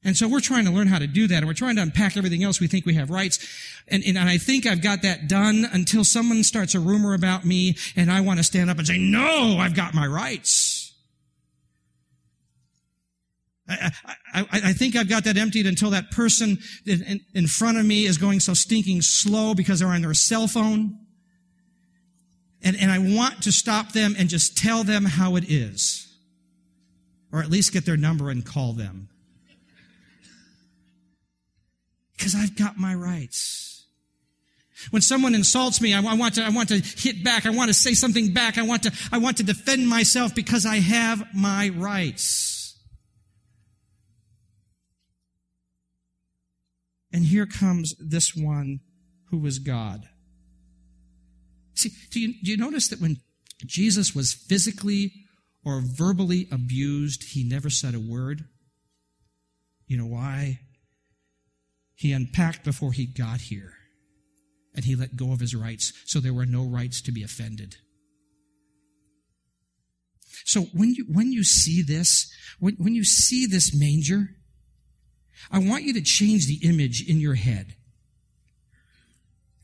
And 0.05 0.15
so 0.15 0.27
we're 0.27 0.39
trying 0.39 0.65
to 0.65 0.71
learn 0.71 0.85
how 0.85 0.99
to 0.99 1.07
do 1.07 1.27
that, 1.27 1.37
and 1.37 1.47
we're 1.47 1.53
trying 1.53 1.77
to 1.77 1.81
unpack 1.81 2.15
everything 2.15 2.43
else 2.43 2.61
we 2.61 2.67
think 2.67 2.85
we 2.85 2.93
have 2.93 3.09
rights. 3.09 3.39
And, 3.87 4.03
and, 4.05 4.19
I 4.19 4.37
think 4.37 4.67
I've 4.67 4.83
got 4.83 5.01
that 5.01 5.27
done 5.27 5.67
until 5.73 6.03
someone 6.03 6.43
starts 6.43 6.75
a 6.75 6.79
rumor 6.79 7.15
about 7.15 7.43
me, 7.43 7.75
and 7.95 8.11
I 8.11 8.21
want 8.21 8.37
to 8.37 8.43
stand 8.43 8.69
up 8.69 8.77
and 8.77 8.85
say, 8.85 8.99
no, 8.99 9.57
I've 9.59 9.75
got 9.75 9.95
my 9.95 10.05
rights. 10.05 10.93
I, 13.67 13.91
I, 14.31 14.45
I, 14.51 14.73
think 14.73 14.95
I've 14.95 15.09
got 15.09 15.23
that 15.23 15.37
emptied 15.37 15.65
until 15.65 15.89
that 15.89 16.11
person 16.11 16.59
in, 16.85 17.21
in 17.33 17.47
front 17.47 17.79
of 17.79 17.85
me 17.85 18.05
is 18.05 18.19
going 18.19 18.39
so 18.39 18.53
stinking 18.53 19.01
slow 19.01 19.55
because 19.55 19.79
they're 19.79 19.87
on 19.87 20.03
their 20.03 20.13
cell 20.13 20.47
phone. 20.47 20.99
And, 22.61 22.77
and 22.79 22.91
I 22.91 22.99
want 22.99 23.41
to 23.41 23.51
stop 23.51 23.93
them 23.93 24.15
and 24.19 24.29
just 24.29 24.55
tell 24.55 24.83
them 24.83 25.05
how 25.05 25.35
it 25.35 25.45
is. 25.49 26.15
Or 27.31 27.39
at 27.39 27.49
least 27.49 27.73
get 27.73 27.87
their 27.87 27.97
number 27.97 28.29
and 28.29 28.45
call 28.45 28.73
them. 28.73 29.09
Because 32.17 32.35
I've 32.35 32.55
got 32.55 32.77
my 32.77 32.93
rights. 32.93 33.85
When 34.91 35.01
someone 35.01 35.35
insults 35.35 35.79
me, 35.81 35.93
I, 35.93 36.01
I 36.01 36.15
want 36.15 36.35
to, 36.35 36.43
I 36.43 36.49
want 36.49 36.69
to 36.69 36.79
hit 36.79 37.23
back. 37.23 37.45
I 37.45 37.49
want 37.49 37.69
to 37.69 37.73
say 37.73 37.93
something 37.93 38.33
back. 38.33 38.57
I 38.57 38.63
want 38.63 38.83
to, 38.83 38.91
I 39.11 39.17
want 39.17 39.37
to 39.37 39.43
defend 39.43 39.87
myself 39.87 40.35
because 40.35 40.65
I 40.65 40.77
have 40.77 41.25
my 41.33 41.69
rights. 41.69 42.77
And 47.11 47.23
here 47.23 47.45
comes 47.45 47.95
this 47.97 48.35
one 48.35 48.81
who 49.31 49.39
was 49.39 49.59
God. 49.59 50.09
See, 51.73 51.91
do 52.11 52.19
you, 52.19 52.33
do 52.43 52.51
you 52.51 52.57
notice 52.57 52.89
that 52.89 52.99
when 52.99 53.17
Jesus 53.65 54.13
was 54.13 54.33
physically 54.33 55.13
or 55.63 55.81
verbally 55.81 56.47
abused, 56.51 57.31
he 57.31 57.47
never 57.47 57.69
said 57.69 57.95
a 57.95 57.99
word? 57.99 58.43
You 59.87 59.97
know 59.97 60.05
why? 60.05 60.59
He 61.95 62.11
unpacked 62.11 62.63
before 62.63 62.91
he 62.91 63.05
got 63.05 63.41
here, 63.41 63.73
and 64.75 64.85
he 64.85 64.95
let 64.95 65.15
go 65.15 65.31
of 65.31 65.39
his 65.39 65.55
rights, 65.55 65.93
so 66.05 66.19
there 66.19 66.33
were 66.33 66.45
no 66.45 66.65
rights 66.65 67.01
to 67.03 67.11
be 67.11 67.23
offended. 67.23 67.77
So 70.43 70.63
when 70.73 70.93
you, 70.93 71.05
when 71.09 71.31
you 71.31 71.43
see 71.43 71.81
this, 71.81 72.31
when, 72.59 72.75
when 72.75 72.93
you 72.93 73.03
see 73.03 73.45
this 73.45 73.73
manger, 73.73 74.29
I 75.51 75.59
want 75.59 75.83
you 75.83 75.93
to 75.93 76.01
change 76.01 76.47
the 76.47 76.67
image 76.67 77.03
in 77.07 77.19
your 77.19 77.35
head. 77.35 77.75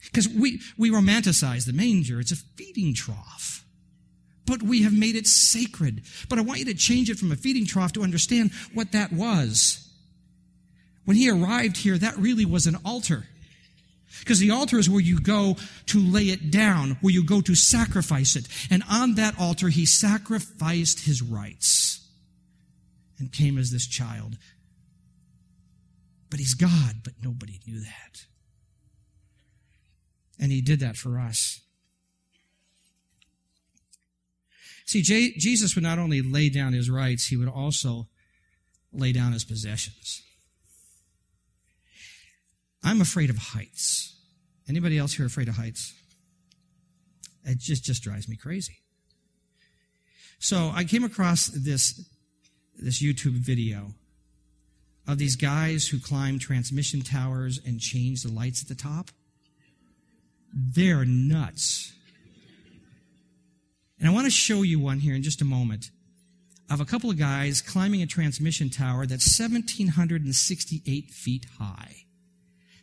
Because 0.06 0.28
we, 0.28 0.60
we 0.78 0.90
romanticize 0.90 1.66
the 1.66 1.74
manger. 1.74 2.20
It's 2.20 2.32
a 2.32 2.36
feeding 2.36 2.94
trough. 2.94 3.64
But 4.46 4.64
we 4.64 4.82
have 4.84 4.98
made 4.98 5.16
it 5.16 5.28
sacred. 5.28 6.04
But 6.28 6.40
I 6.40 6.42
want 6.42 6.60
you 6.60 6.66
to 6.66 6.74
change 6.74 7.10
it 7.10 7.20
from 7.20 7.32
a 7.32 7.36
feeding 7.36 7.66
trough 7.66 7.94
to 7.94 8.04
understand 8.04 8.52
what 8.74 8.92
that 8.94 9.14
was. 9.14 9.88
When 11.06 11.18
he 11.18 11.30
arrived 11.30 11.78
here, 11.78 11.98
that 11.98 12.18
really 12.18 12.46
was 12.46 12.68
an 12.68 12.78
altar. 12.86 13.26
Because 14.20 14.40
the 14.40 14.52
altar 14.52 14.78
is 14.78 14.90
where 14.90 15.02
you 15.02 15.20
go 15.20 15.56
to 15.88 16.00
lay 16.00 16.26
it 16.26 16.52
down, 16.52 16.98
where 17.02 17.14
you 17.14 17.24
go 17.24 17.42
to 17.42 17.56
sacrifice 17.56 18.36
it. 18.36 18.48
And 18.70 18.84
on 18.90 19.16
that 19.16 19.40
altar, 19.40 19.70
he 19.70 19.86
sacrificed 19.86 21.06
his 21.06 21.22
rights 21.22 22.08
and 23.18 23.32
came 23.32 23.58
as 23.58 23.72
this 23.72 23.88
child. 23.88 24.38
But 26.30 26.40
he's 26.40 26.54
God, 26.54 26.98
but 27.04 27.14
nobody 27.24 27.60
knew 27.66 27.80
that. 27.82 28.26
And 30.40 30.52
he 30.52 30.62
did 30.62 30.80
that 30.82 30.98
for 30.98 31.20
us. 31.20 31.62
See, 34.86 35.02
J- 35.02 35.34
Jesus 35.38 35.76
would 35.76 35.84
not 35.84 36.00
only 36.00 36.22
lay 36.22 36.50
down 36.50 36.74
his 36.74 36.90
rights, 36.90 37.28
he 37.28 37.38
would 37.38 37.48
also 37.48 38.08
lay 38.92 39.14
down 39.14 39.32
his 39.32 39.46
possessions. 39.46 40.22
I'm 42.84 43.02
afraid 43.02 43.30
of 43.30 43.38
heights. 43.38 44.16
Anybody 44.68 44.98
else 44.98 45.14
here 45.14 45.26
afraid 45.26 45.48
of 45.48 45.56
heights? 45.56 45.94
It 47.44 47.58
just, 47.58 47.84
just 47.84 48.04
drives 48.04 48.28
me 48.28 48.36
crazy. 48.36 48.78
So 50.40 50.72
I 50.74 50.84
came 50.84 51.04
across 51.04 51.48
this, 51.48 52.04
this 52.78 53.02
YouTube 53.02 53.34
video 53.34 53.94
of 55.08 55.18
these 55.18 55.36
guys 55.36 55.88
who 55.88 56.00
climb 56.00 56.40
transmission 56.40 57.02
towers 57.02 57.60
and 57.66 57.80
change 57.80 58.24
the 58.24 58.32
lights 58.32 58.62
at 58.62 58.68
the 58.68 58.76
top. 58.76 59.12
They're 60.54 61.06
nuts. 61.06 61.94
And 64.00 64.10
I 64.10 64.14
want 64.14 64.26
to 64.26 64.32
show 64.32 64.64
you 64.64 64.80
one 64.80 65.00
here 65.00 65.14
in 65.14 65.22
just 65.22 65.42
a 65.42 65.46
moment 65.46 65.92
of 66.72 66.82
a 66.82 66.86
couple 66.86 67.10
of 67.10 67.20
guys 67.20 67.62
climbing 67.62 68.02
a 68.02 68.08
transmission 68.08 68.70
tower 68.70 69.06
that's 69.06 69.40
1,768 69.40 71.10
feet 71.10 71.46
high. 71.60 72.06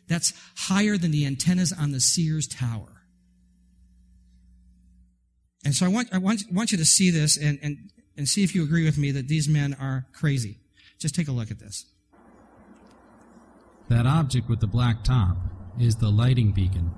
That's 0.09 0.33
higher 0.57 0.97
than 0.97 1.11
the 1.11 1.25
antennas 1.25 1.71
on 1.71 1.91
the 1.91 1.99
Sears 2.01 2.47
Tower. 2.47 3.03
And 5.63 5.75
so 5.75 5.85
I 5.85 5.89
want, 5.89 6.09
I 6.11 6.17
want, 6.17 6.43
want 6.51 6.71
you 6.71 6.77
to 6.77 6.85
see 6.85 7.11
this 7.11 7.37
and, 7.37 7.59
and, 7.61 7.77
and 8.17 8.27
see 8.27 8.43
if 8.43 8.55
you 8.55 8.63
agree 8.63 8.85
with 8.85 8.97
me 8.97 9.11
that 9.11 9.27
these 9.27 9.47
men 9.47 9.75
are 9.79 10.07
crazy. 10.13 10.57
Just 10.97 11.15
take 11.15 11.27
a 11.27 11.31
look 11.31 11.51
at 11.51 11.59
this. 11.59 11.85
That 13.89 14.05
object 14.05 14.49
with 14.49 14.59
the 14.59 14.67
black 14.67 15.03
top 15.03 15.37
is 15.79 15.95
the 15.97 16.09
lighting 16.09 16.53
beacon. 16.53 16.91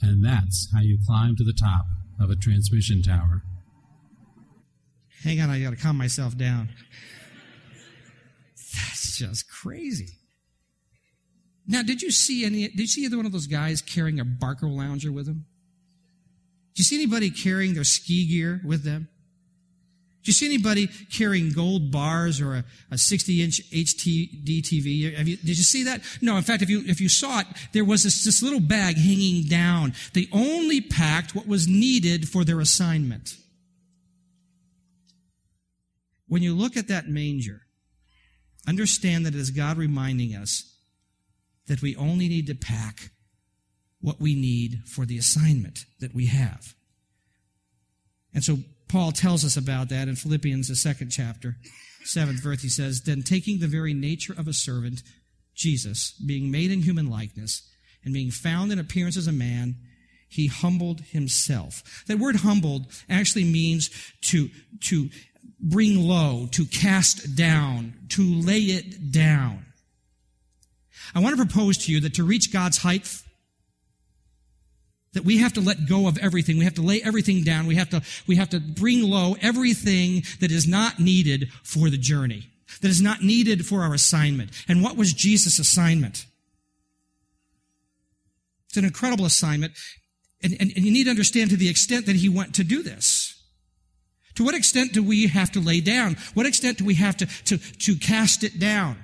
And 0.00 0.24
that's 0.24 0.68
how 0.74 0.80
you 0.80 0.98
climb 1.06 1.36
to 1.36 1.44
the 1.44 1.54
top 1.54 1.86
of 2.20 2.30
a 2.30 2.36
transmission 2.36 3.02
tower. 3.02 3.42
Hang 5.22 5.40
on, 5.40 5.48
I 5.50 5.60
gotta 5.60 5.76
calm 5.76 5.96
myself 5.96 6.36
down. 6.36 6.68
Just 9.16 9.50
crazy. 9.50 10.18
Now, 11.66 11.82
did 11.82 12.02
you 12.02 12.10
see 12.10 12.44
any, 12.44 12.68
did 12.68 12.80
you 12.80 12.86
see 12.86 13.04
either 13.04 13.16
one 13.16 13.26
of 13.26 13.32
those 13.32 13.46
guys 13.46 13.80
carrying 13.80 14.20
a 14.20 14.24
Barker 14.24 14.66
Barcalounger 14.66 15.10
with 15.10 15.26
them? 15.26 15.46
Did 16.74 16.80
you 16.80 16.84
see 16.84 16.96
anybody 16.96 17.30
carrying 17.30 17.74
their 17.74 17.84
ski 17.84 18.26
gear 18.26 18.60
with 18.64 18.84
them? 18.84 19.08
Did 20.22 20.28
you 20.28 20.32
see 20.32 20.46
anybody 20.46 20.88
carrying 21.12 21.52
gold 21.52 21.90
bars 21.90 22.40
or 22.40 22.54
a, 22.54 22.64
a 22.90 22.98
60 22.98 23.42
inch 23.42 23.70
HDD 23.70 24.62
TV? 24.62 24.96
You, 24.96 25.10
did 25.36 25.46
you 25.46 25.54
see 25.54 25.84
that? 25.84 26.00
No, 26.22 26.36
in 26.36 26.42
fact, 26.42 26.62
if 26.62 26.70
you, 26.70 26.82
if 26.86 27.00
you 27.00 27.10
saw 27.10 27.40
it, 27.40 27.46
there 27.72 27.84
was 27.84 28.04
this, 28.04 28.24
this 28.24 28.42
little 28.42 28.60
bag 28.60 28.96
hanging 28.96 29.44
down. 29.44 29.92
They 30.14 30.28
only 30.32 30.80
packed 30.80 31.34
what 31.34 31.46
was 31.46 31.68
needed 31.68 32.28
for 32.28 32.42
their 32.42 32.58
assignment. 32.58 33.36
When 36.26 36.42
you 36.42 36.54
look 36.54 36.76
at 36.76 36.88
that 36.88 37.06
manger, 37.06 37.63
understand 38.66 39.26
that 39.26 39.34
it 39.34 39.40
is 39.40 39.50
God 39.50 39.76
reminding 39.76 40.34
us 40.34 40.74
that 41.66 41.82
we 41.82 41.96
only 41.96 42.28
need 42.28 42.46
to 42.46 42.54
pack 42.54 43.10
what 44.00 44.20
we 44.20 44.34
need 44.34 44.82
for 44.86 45.06
the 45.06 45.18
assignment 45.18 45.86
that 46.00 46.14
we 46.14 46.26
have. 46.26 46.74
And 48.34 48.44
so 48.44 48.58
Paul 48.88 49.12
tells 49.12 49.44
us 49.44 49.56
about 49.56 49.88
that 49.88 50.08
in 50.08 50.16
Philippians, 50.16 50.68
the 50.68 50.76
second 50.76 51.10
chapter, 51.10 51.56
seventh 52.04 52.42
verse. 52.42 52.62
He 52.62 52.68
says, 52.68 53.02
Then 53.02 53.22
taking 53.22 53.58
the 53.58 53.66
very 53.66 53.94
nature 53.94 54.34
of 54.36 54.46
a 54.46 54.52
servant, 54.52 55.02
Jesus, 55.54 56.12
being 56.26 56.50
made 56.50 56.70
in 56.70 56.82
human 56.82 57.08
likeness, 57.08 57.68
and 58.04 58.12
being 58.12 58.30
found 58.30 58.70
in 58.70 58.78
appearance 58.78 59.16
as 59.16 59.26
a 59.26 59.32
man, 59.32 59.76
he 60.28 60.48
humbled 60.48 61.00
himself. 61.00 62.04
That 62.06 62.18
word 62.18 62.36
humbled 62.36 62.86
actually 63.08 63.44
means 63.44 63.88
to, 64.26 64.50
to 64.80 65.08
bring 65.64 66.06
low, 66.06 66.46
to 66.52 66.66
cast 66.66 67.34
down, 67.34 67.94
to 68.10 68.22
lay 68.22 68.60
it 68.60 69.10
down. 69.10 69.64
I 71.14 71.20
want 71.20 71.36
to 71.36 71.44
propose 71.44 71.78
to 71.78 71.92
you 71.92 72.00
that 72.00 72.14
to 72.14 72.24
reach 72.24 72.52
God's 72.52 72.78
height, 72.78 73.22
that 75.14 75.24
we 75.24 75.38
have 75.38 75.54
to 75.54 75.60
let 75.60 75.88
go 75.88 76.06
of 76.06 76.18
everything. 76.18 76.58
We 76.58 76.64
have 76.64 76.74
to 76.74 76.82
lay 76.82 77.00
everything 77.02 77.42
down. 77.44 77.66
We 77.66 77.76
have 77.76 77.88
to, 77.90 78.02
we 78.26 78.36
have 78.36 78.50
to 78.50 78.60
bring 78.60 79.02
low 79.02 79.36
everything 79.40 80.24
that 80.40 80.50
is 80.50 80.66
not 80.66 80.98
needed 80.98 81.50
for 81.62 81.88
the 81.88 81.96
journey, 81.96 82.48
that 82.82 82.88
is 82.88 83.00
not 83.00 83.22
needed 83.22 83.64
for 83.64 83.82
our 83.82 83.94
assignment. 83.94 84.50
And 84.68 84.82
what 84.82 84.96
was 84.96 85.12
Jesus' 85.12 85.58
assignment? 85.58 86.26
It's 88.68 88.76
an 88.76 88.84
incredible 88.84 89.24
assignment. 89.24 89.72
And, 90.42 90.52
and, 90.60 90.72
and 90.74 90.84
you 90.84 90.92
need 90.92 91.04
to 91.04 91.10
understand 91.10 91.50
to 91.50 91.56
the 91.56 91.70
extent 91.70 92.06
that 92.06 92.16
he 92.16 92.28
went 92.28 92.54
to 92.56 92.64
do 92.64 92.82
this. 92.82 93.40
To 94.36 94.44
what 94.44 94.54
extent 94.54 94.92
do 94.92 95.02
we 95.02 95.28
have 95.28 95.52
to 95.52 95.60
lay 95.60 95.80
down? 95.80 96.16
What 96.34 96.46
extent 96.46 96.78
do 96.78 96.84
we 96.84 96.94
have 96.94 97.16
to, 97.18 97.26
to, 97.44 97.58
to 97.58 97.96
cast 97.96 98.42
it 98.42 98.58
down? 98.58 98.96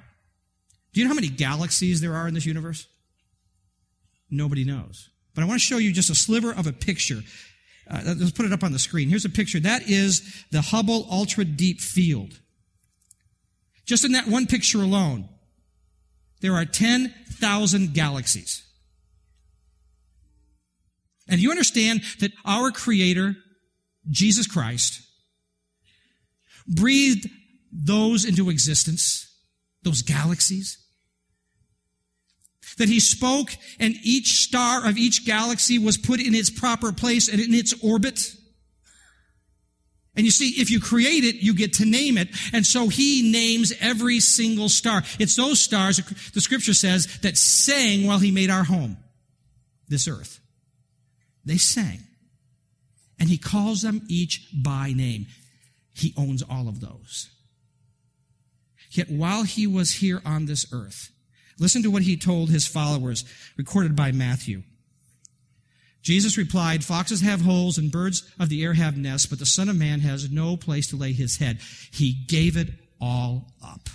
Do 0.92 1.00
you 1.00 1.04
know 1.04 1.10
how 1.10 1.14
many 1.14 1.28
galaxies 1.28 2.00
there 2.00 2.14
are 2.14 2.26
in 2.26 2.34
this 2.34 2.46
universe? 2.46 2.88
Nobody 4.28 4.64
knows. 4.64 5.08
But 5.34 5.42
I 5.42 5.46
want 5.46 5.60
to 5.60 5.66
show 5.66 5.78
you 5.78 5.92
just 5.92 6.10
a 6.10 6.14
sliver 6.14 6.52
of 6.52 6.66
a 6.66 6.72
picture. 6.72 7.22
Uh, 7.88 8.14
let's 8.18 8.32
put 8.32 8.46
it 8.46 8.52
up 8.52 8.64
on 8.64 8.72
the 8.72 8.78
screen. 8.78 9.08
Here's 9.08 9.24
a 9.24 9.30
picture. 9.30 9.60
That 9.60 9.88
is 9.88 10.44
the 10.50 10.60
Hubble 10.60 11.06
Ultra 11.10 11.44
Deep 11.44 11.80
Field. 11.80 12.38
Just 13.86 14.04
in 14.04 14.12
that 14.12 14.26
one 14.26 14.46
picture 14.46 14.78
alone, 14.78 15.28
there 16.40 16.54
are 16.54 16.64
10,000 16.64 17.94
galaxies. 17.94 18.64
And 21.28 21.40
you 21.40 21.50
understand 21.50 22.02
that 22.18 22.32
our 22.44 22.70
Creator, 22.72 23.36
Jesus 24.10 24.46
Christ, 24.46 25.02
breathed 26.70 27.28
those 27.72 28.24
into 28.24 28.48
existence, 28.50 29.26
those 29.82 30.02
galaxies. 30.02 30.78
That 32.78 32.88
he 32.88 33.00
spoke 33.00 33.50
and 33.78 33.94
each 34.02 34.40
star 34.40 34.86
of 34.86 34.96
each 34.96 35.26
galaxy 35.26 35.78
was 35.78 35.98
put 35.98 36.20
in 36.20 36.34
its 36.34 36.48
proper 36.48 36.92
place 36.92 37.28
and 37.28 37.40
in 37.40 37.52
its 37.52 37.74
orbit. 37.84 38.34
And 40.16 40.24
you 40.24 40.30
see, 40.30 40.60
if 40.60 40.70
you 40.70 40.80
create 40.80 41.24
it, 41.24 41.36
you 41.36 41.54
get 41.54 41.74
to 41.74 41.84
name 41.84 42.16
it. 42.18 42.28
And 42.52 42.66
so 42.66 42.88
he 42.88 43.30
names 43.30 43.72
every 43.80 44.20
single 44.20 44.68
star. 44.68 45.02
It's 45.18 45.36
those 45.36 45.60
stars, 45.60 45.98
the 46.32 46.40
scripture 46.40 46.74
says, 46.74 47.20
that 47.20 47.36
sang 47.36 48.06
while 48.06 48.18
he 48.18 48.30
made 48.30 48.50
our 48.50 48.64
home, 48.64 48.96
this 49.88 50.08
earth. 50.08 50.40
They 51.44 51.58
sang. 51.58 52.00
And 53.18 53.28
he 53.28 53.38
calls 53.38 53.82
them 53.82 54.02
each 54.08 54.48
by 54.64 54.92
name. 54.92 55.26
He 56.00 56.14
owns 56.16 56.42
all 56.42 56.66
of 56.66 56.80
those. 56.80 57.28
Yet 58.90 59.10
while 59.10 59.44
he 59.44 59.66
was 59.66 59.92
here 59.92 60.22
on 60.24 60.46
this 60.46 60.66
earth, 60.72 61.10
listen 61.58 61.82
to 61.82 61.90
what 61.90 62.02
he 62.02 62.16
told 62.16 62.48
his 62.48 62.66
followers, 62.66 63.24
recorded 63.58 63.94
by 63.94 64.10
Matthew. 64.10 64.62
Jesus 66.02 66.38
replied, 66.38 66.82
Foxes 66.82 67.20
have 67.20 67.42
holes 67.42 67.76
and 67.76 67.92
birds 67.92 68.28
of 68.40 68.48
the 68.48 68.64
air 68.64 68.72
have 68.72 68.96
nests, 68.96 69.26
but 69.26 69.38
the 69.38 69.44
Son 69.44 69.68
of 69.68 69.76
Man 69.76 70.00
has 70.00 70.30
no 70.30 70.56
place 70.56 70.88
to 70.88 70.96
lay 70.96 71.12
his 71.12 71.36
head. 71.36 71.60
He 71.92 72.24
gave 72.26 72.56
it 72.56 72.70
all 72.98 73.52
up 73.62 73.90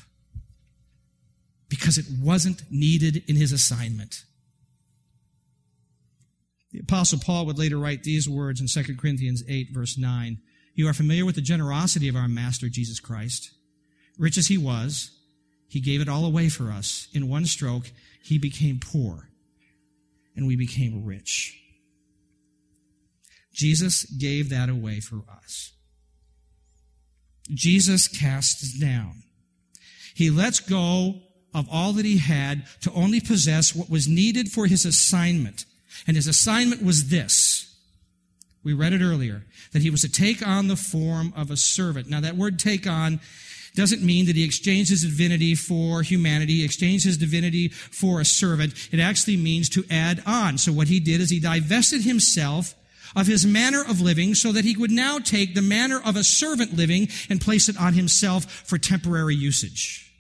because 1.70 1.98
it 1.98 2.06
wasn't 2.22 2.62
needed 2.70 3.24
in 3.28 3.36
his 3.36 3.52
assignment. 3.52 4.24
The 6.72 6.82
apostle 6.82 7.20
Paul 7.20 7.48
would 7.48 7.58
later 7.58 7.80
write 7.80 8.04
these 8.04 8.30
words 8.30 8.62
in 8.62 8.68
2 8.68 8.96
Corinthians 8.96 9.44
8 9.50 9.70
verse 9.74 9.98
9. 9.98 10.38
You 10.76 10.88
are 10.88 10.94
familiar 10.94 11.26
with 11.26 11.36
the 11.36 11.42
generosity 11.42 12.08
of 12.08 12.16
our 12.16 12.28
master 12.28 12.70
Jesus 12.70 13.00
Christ. 13.00 13.52
Rich 14.18 14.38
as 14.38 14.48
he 14.48 14.58
was, 14.58 15.12
he 15.68 15.80
gave 15.80 16.02
it 16.02 16.10
all 16.10 16.26
away 16.26 16.50
for 16.50 16.72
us. 16.72 17.08
In 17.14 17.30
one 17.30 17.46
stroke, 17.46 17.92
he 18.22 18.38
became 18.38 18.80
poor 18.80 19.30
and 20.36 20.48
we 20.48 20.56
became 20.56 21.06
rich. 21.06 21.60
Jesus 23.54 24.04
gave 24.04 24.50
that 24.50 24.70
away 24.70 25.00
for 25.00 25.22
us. 25.34 25.72
Jesus 27.54 28.08
casts 28.08 28.78
down. 28.78 29.24
He 30.14 30.30
lets 30.30 30.60
go 30.60 31.22
of 31.54 31.68
all 31.72 31.94
that 31.94 32.06
he 32.06 32.18
had 32.18 32.66
to 32.82 32.92
only 32.92 33.22
possess 33.22 33.74
what 33.74 33.90
was 33.90 34.10
needed 34.10 34.52
for 34.52 34.66
his 34.66 34.86
assignment. 34.86 35.66
And 36.06 36.18
his 36.18 36.28
assignment 36.28 36.84
was 36.84 37.10
this. 37.10 37.75
We 38.65 38.73
read 38.73 38.93
it 38.93 39.01
earlier, 39.01 39.43
that 39.73 39.84
he 39.84 39.91
was 39.91 40.01
to 40.01 40.12
take 40.12 40.45
on 40.45 40.67
the 40.67 40.75
form 40.75 41.32
of 41.38 41.51
a 41.51 41.56
servant. 41.56 42.10
Now 42.10 42.19
that 42.21 42.36
word 42.36 42.58
take 42.58 42.88
on 42.88 43.21
doesn't 43.75 44.01
mean 44.01 44.25
that 44.25 44.36
he 44.36 44.43
exchanged 44.43 44.89
his 44.89 45.04
divinity 45.04 45.54
for 45.54 46.01
humanity, 46.01 46.65
exchanged 46.65 47.06
his 47.06 47.17
divinity 47.17 47.67
for 47.69 48.19
a 48.19 48.25
servant. 48.25 48.73
It 48.91 48.99
actually 48.99 49.38
means 49.38 49.69
to 49.69 49.84
add 49.91 50.23
on. 50.25 50.58
So 50.58 50.71
what 50.71 50.88
he 50.88 50.99
did 50.99 51.21
is 51.21 51.30
he 51.30 51.39
divested 51.39 52.01
himself 52.01 52.73
of 53.15 53.28
his 53.28 53.45
manner 53.45 53.82
of 53.82 54.01
living 54.01 54.34
so 54.34 54.51
that 54.51 54.65
he 54.65 54.75
would 54.75 54.91
now 54.91 55.19
take 55.19 55.54
the 55.54 55.62
manner 55.62 56.01
of 56.04 56.15
a 56.15 56.23
servant 56.23 56.75
living 56.75 57.08
and 57.30 57.39
place 57.39 57.69
it 57.69 57.80
on 57.80 57.93
himself 57.93 58.45
for 58.45 58.80
temporary 58.80 59.36
usage. 59.36 60.12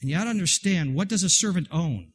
And 0.00 0.08
you 0.08 0.16
ought 0.16 0.24
to 0.24 0.30
understand 0.30 0.94
what 0.94 1.08
does 1.08 1.22
a 1.22 1.28
servant 1.28 1.68
own? 1.70 2.13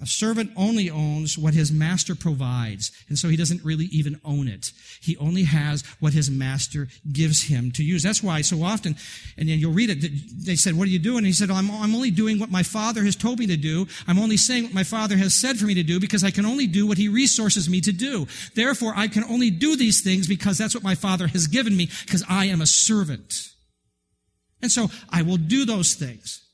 A 0.00 0.06
servant 0.06 0.52
only 0.56 0.88
owns 0.88 1.36
what 1.36 1.54
his 1.54 1.72
master 1.72 2.14
provides. 2.14 2.92
And 3.08 3.18
so 3.18 3.28
he 3.28 3.36
doesn't 3.36 3.64
really 3.64 3.86
even 3.86 4.20
own 4.24 4.46
it. 4.46 4.70
He 5.00 5.16
only 5.16 5.42
has 5.42 5.82
what 5.98 6.12
his 6.12 6.30
master 6.30 6.86
gives 7.12 7.44
him 7.44 7.72
to 7.72 7.82
use. 7.82 8.04
That's 8.04 8.22
why 8.22 8.42
so 8.42 8.62
often, 8.62 8.94
and 9.36 9.48
then 9.48 9.58
you'll 9.58 9.72
read 9.72 9.90
it, 9.90 10.44
they 10.46 10.54
said, 10.54 10.74
what 10.74 10.86
are 10.86 10.90
you 10.90 11.00
doing? 11.00 11.18
And 11.18 11.26
he 11.26 11.32
said, 11.32 11.50
I'm, 11.50 11.68
I'm 11.70 11.96
only 11.96 12.12
doing 12.12 12.38
what 12.38 12.50
my 12.50 12.62
father 12.62 13.02
has 13.02 13.16
told 13.16 13.40
me 13.40 13.48
to 13.48 13.56
do. 13.56 13.88
I'm 14.06 14.20
only 14.20 14.36
saying 14.36 14.64
what 14.64 14.74
my 14.74 14.84
father 14.84 15.16
has 15.16 15.34
said 15.34 15.56
for 15.56 15.66
me 15.66 15.74
to 15.74 15.82
do 15.82 15.98
because 15.98 16.22
I 16.22 16.30
can 16.30 16.46
only 16.46 16.68
do 16.68 16.86
what 16.86 16.98
he 16.98 17.08
resources 17.08 17.68
me 17.68 17.80
to 17.80 17.92
do. 17.92 18.28
Therefore, 18.54 18.92
I 18.94 19.08
can 19.08 19.24
only 19.24 19.50
do 19.50 19.76
these 19.76 20.00
things 20.00 20.28
because 20.28 20.58
that's 20.58 20.74
what 20.74 20.84
my 20.84 20.94
father 20.94 21.26
has 21.26 21.48
given 21.48 21.76
me 21.76 21.88
because 22.04 22.24
I 22.28 22.46
am 22.46 22.60
a 22.60 22.66
servant. 22.66 23.50
And 24.62 24.70
so 24.70 24.88
I 25.10 25.22
will 25.22 25.36
do 25.36 25.64
those 25.64 25.94
things. 25.94 26.47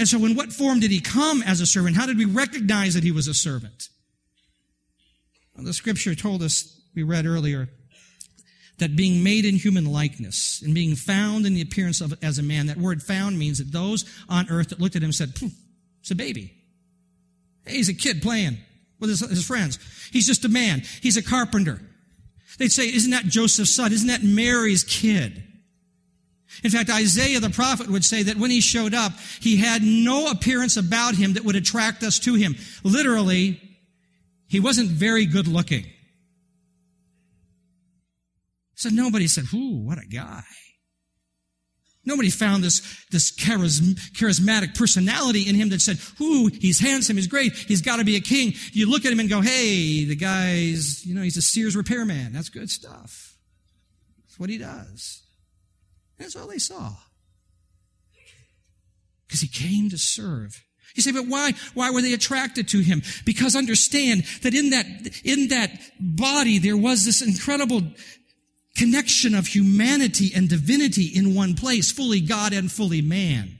And 0.00 0.08
so, 0.08 0.24
in 0.24 0.34
what 0.34 0.50
form 0.50 0.80
did 0.80 0.90
he 0.90 0.98
come 0.98 1.42
as 1.42 1.60
a 1.60 1.66
servant? 1.66 1.94
How 1.94 2.06
did 2.06 2.16
we 2.16 2.24
recognize 2.24 2.94
that 2.94 3.04
he 3.04 3.12
was 3.12 3.28
a 3.28 3.34
servant? 3.34 3.90
Well, 5.54 5.66
the 5.66 5.74
scripture 5.74 6.14
told 6.14 6.42
us, 6.42 6.80
we 6.94 7.02
read 7.02 7.26
earlier, 7.26 7.68
that 8.78 8.96
being 8.96 9.22
made 9.22 9.44
in 9.44 9.56
human 9.56 9.84
likeness 9.84 10.62
and 10.62 10.74
being 10.74 10.96
found 10.96 11.44
in 11.44 11.52
the 11.52 11.60
appearance 11.60 12.00
of 12.00 12.14
as 12.22 12.38
a 12.38 12.42
man, 12.42 12.68
that 12.68 12.78
word 12.78 13.02
found 13.02 13.38
means 13.38 13.58
that 13.58 13.72
those 13.72 14.06
on 14.26 14.48
earth 14.48 14.70
that 14.70 14.80
looked 14.80 14.96
at 14.96 15.02
him 15.02 15.12
said, 15.12 15.34
it's 16.00 16.10
a 16.10 16.14
baby. 16.14 16.54
Hey, 17.66 17.74
he's 17.74 17.90
a 17.90 17.94
kid 17.94 18.22
playing 18.22 18.56
with 19.00 19.10
his, 19.10 19.20
his 19.20 19.46
friends. 19.46 19.78
He's 20.10 20.26
just 20.26 20.46
a 20.46 20.48
man. 20.48 20.80
He's 21.02 21.18
a 21.18 21.22
carpenter. 21.22 21.78
They'd 22.58 22.72
say, 22.72 22.86
isn't 22.86 23.10
that 23.10 23.26
Joseph's 23.26 23.76
son? 23.76 23.92
Isn't 23.92 24.08
that 24.08 24.22
Mary's 24.22 24.82
kid? 24.82 25.42
In 26.62 26.70
fact, 26.70 26.90
Isaiah 26.90 27.40
the 27.40 27.50
prophet 27.50 27.88
would 27.88 28.04
say 28.04 28.24
that 28.24 28.36
when 28.36 28.50
he 28.50 28.60
showed 28.60 28.94
up, 28.94 29.12
he 29.40 29.56
had 29.56 29.82
no 29.82 30.30
appearance 30.30 30.76
about 30.76 31.14
him 31.14 31.34
that 31.34 31.44
would 31.44 31.56
attract 31.56 32.02
us 32.02 32.18
to 32.20 32.34
him. 32.34 32.56
Literally, 32.82 33.60
he 34.46 34.60
wasn't 34.60 34.88
very 34.88 35.26
good 35.26 35.46
looking. 35.46 35.86
So 38.74 38.88
nobody 38.88 39.26
said, 39.26 39.44
Ooh, 39.54 39.84
what 39.84 39.98
a 39.98 40.06
guy. 40.06 40.42
Nobody 42.04 42.30
found 42.30 42.64
this, 42.64 42.80
this 43.10 43.30
charism, 43.30 43.94
charismatic 44.12 44.74
personality 44.74 45.48
in 45.48 45.54
him 45.54 45.68
that 45.68 45.82
said, 45.82 45.98
Ooh, 46.20 46.46
he's 46.46 46.80
handsome, 46.80 47.16
he's 47.16 47.26
great, 47.26 47.52
he's 47.52 47.82
got 47.82 47.96
to 47.96 48.04
be 48.04 48.16
a 48.16 48.20
king. 48.20 48.54
You 48.72 48.90
look 48.90 49.04
at 49.04 49.12
him 49.12 49.20
and 49.20 49.28
go, 49.28 49.40
Hey, 49.40 50.04
the 50.04 50.16
guy's, 50.16 51.04
you 51.06 51.14
know, 51.14 51.22
he's 51.22 51.36
a 51.36 51.42
Sears 51.42 51.76
repairman. 51.76 52.32
That's 52.32 52.48
good 52.48 52.70
stuff. 52.70 53.36
That's 54.24 54.40
what 54.40 54.50
he 54.50 54.58
does. 54.58 55.22
That's 56.20 56.36
all 56.36 56.46
they 56.46 56.58
saw. 56.58 56.92
Because 59.26 59.40
he 59.40 59.48
came 59.48 59.88
to 59.90 59.98
serve. 59.98 60.62
You 60.94 61.02
say, 61.02 61.12
but 61.12 61.26
why, 61.26 61.52
why 61.74 61.90
were 61.90 62.02
they 62.02 62.12
attracted 62.12 62.68
to 62.68 62.80
him? 62.80 63.02
Because 63.24 63.56
understand 63.56 64.24
that 64.42 64.54
in 64.54 64.70
that, 64.70 64.86
in 65.24 65.48
that 65.48 65.70
body 65.98 66.58
there 66.58 66.76
was 66.76 67.04
this 67.04 67.22
incredible 67.22 67.82
connection 68.76 69.34
of 69.34 69.46
humanity 69.46 70.32
and 70.34 70.48
divinity 70.48 71.06
in 71.06 71.34
one 71.34 71.54
place, 71.54 71.90
fully 71.90 72.20
God 72.20 72.52
and 72.52 72.70
fully 72.70 73.00
man. 73.00 73.59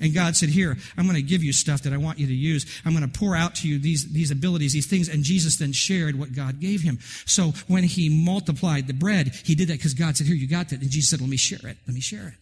And 0.00 0.14
God 0.14 0.34
said, 0.34 0.48
here, 0.48 0.78
I'm 0.96 1.04
going 1.04 1.16
to 1.16 1.22
give 1.22 1.44
you 1.44 1.52
stuff 1.52 1.82
that 1.82 1.92
I 1.92 1.98
want 1.98 2.18
you 2.18 2.26
to 2.26 2.34
use. 2.34 2.80
I'm 2.86 2.96
going 2.96 3.08
to 3.08 3.18
pour 3.18 3.36
out 3.36 3.54
to 3.56 3.68
you 3.68 3.78
these, 3.78 4.10
these 4.10 4.30
abilities, 4.30 4.72
these 4.72 4.86
things. 4.86 5.08
And 5.08 5.22
Jesus 5.22 5.56
then 5.56 5.72
shared 5.72 6.18
what 6.18 6.34
God 6.34 6.58
gave 6.58 6.80
him. 6.80 6.98
So 7.26 7.52
when 7.68 7.84
he 7.84 8.08
multiplied 8.08 8.86
the 8.86 8.94
bread, 8.94 9.34
he 9.44 9.54
did 9.54 9.68
that 9.68 9.74
because 9.74 9.92
God 9.92 10.16
said, 10.16 10.26
here, 10.26 10.36
you 10.36 10.48
got 10.48 10.70
that. 10.70 10.80
And 10.80 10.90
Jesus 10.90 11.10
said, 11.10 11.20
let 11.20 11.28
me 11.28 11.36
share 11.36 11.68
it. 11.68 11.76
Let 11.86 11.94
me 11.94 12.00
share 12.00 12.28
it. 12.28 12.34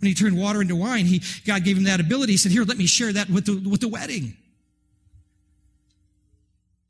When 0.00 0.08
he 0.08 0.14
turned 0.14 0.36
water 0.36 0.60
into 0.60 0.76
wine, 0.76 1.06
he, 1.06 1.22
God 1.46 1.64
gave 1.64 1.76
him 1.76 1.84
that 1.84 2.00
ability. 2.00 2.32
He 2.32 2.38
said, 2.38 2.52
here, 2.52 2.64
let 2.64 2.76
me 2.76 2.86
share 2.86 3.12
that 3.12 3.30
with 3.30 3.46
the, 3.46 3.68
with 3.68 3.80
the 3.80 3.88
wedding. 3.88 4.36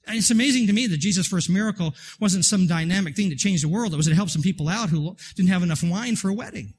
And 0.06 0.16
it's 0.16 0.30
amazing 0.30 0.68
to 0.68 0.72
me 0.72 0.86
that 0.86 0.98
Jesus' 0.98 1.26
first 1.26 1.50
miracle 1.50 1.94
wasn't 2.20 2.44
some 2.44 2.66
dynamic 2.66 3.16
thing 3.16 3.28
that 3.28 3.38
changed 3.38 3.64
the 3.64 3.68
world. 3.68 3.92
It 3.92 3.96
was 3.96 4.06
to 4.06 4.14
help 4.14 4.30
some 4.30 4.42
people 4.42 4.68
out 4.68 4.88
who 4.88 5.16
didn't 5.34 5.50
have 5.50 5.62
enough 5.62 5.82
wine 5.82 6.16
for 6.16 6.30
a 6.30 6.34
wedding. 6.34 6.74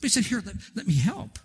But 0.00 0.04
he 0.04 0.08
said, 0.08 0.24
here, 0.24 0.42
let, 0.44 0.56
let 0.74 0.86
me 0.86 0.94
help 0.96 1.38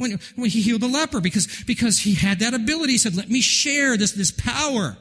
when, 0.00 0.18
when 0.34 0.48
he 0.48 0.62
healed 0.62 0.80
the 0.80 0.88
leper 0.88 1.20
because, 1.20 1.62
because 1.66 1.98
he 1.98 2.14
had 2.14 2.38
that 2.38 2.54
ability. 2.54 2.92
He 2.92 2.98
said, 2.98 3.14
let 3.14 3.28
me 3.28 3.42
share 3.42 3.98
this, 3.98 4.12
this 4.12 4.32
power. 4.32 4.96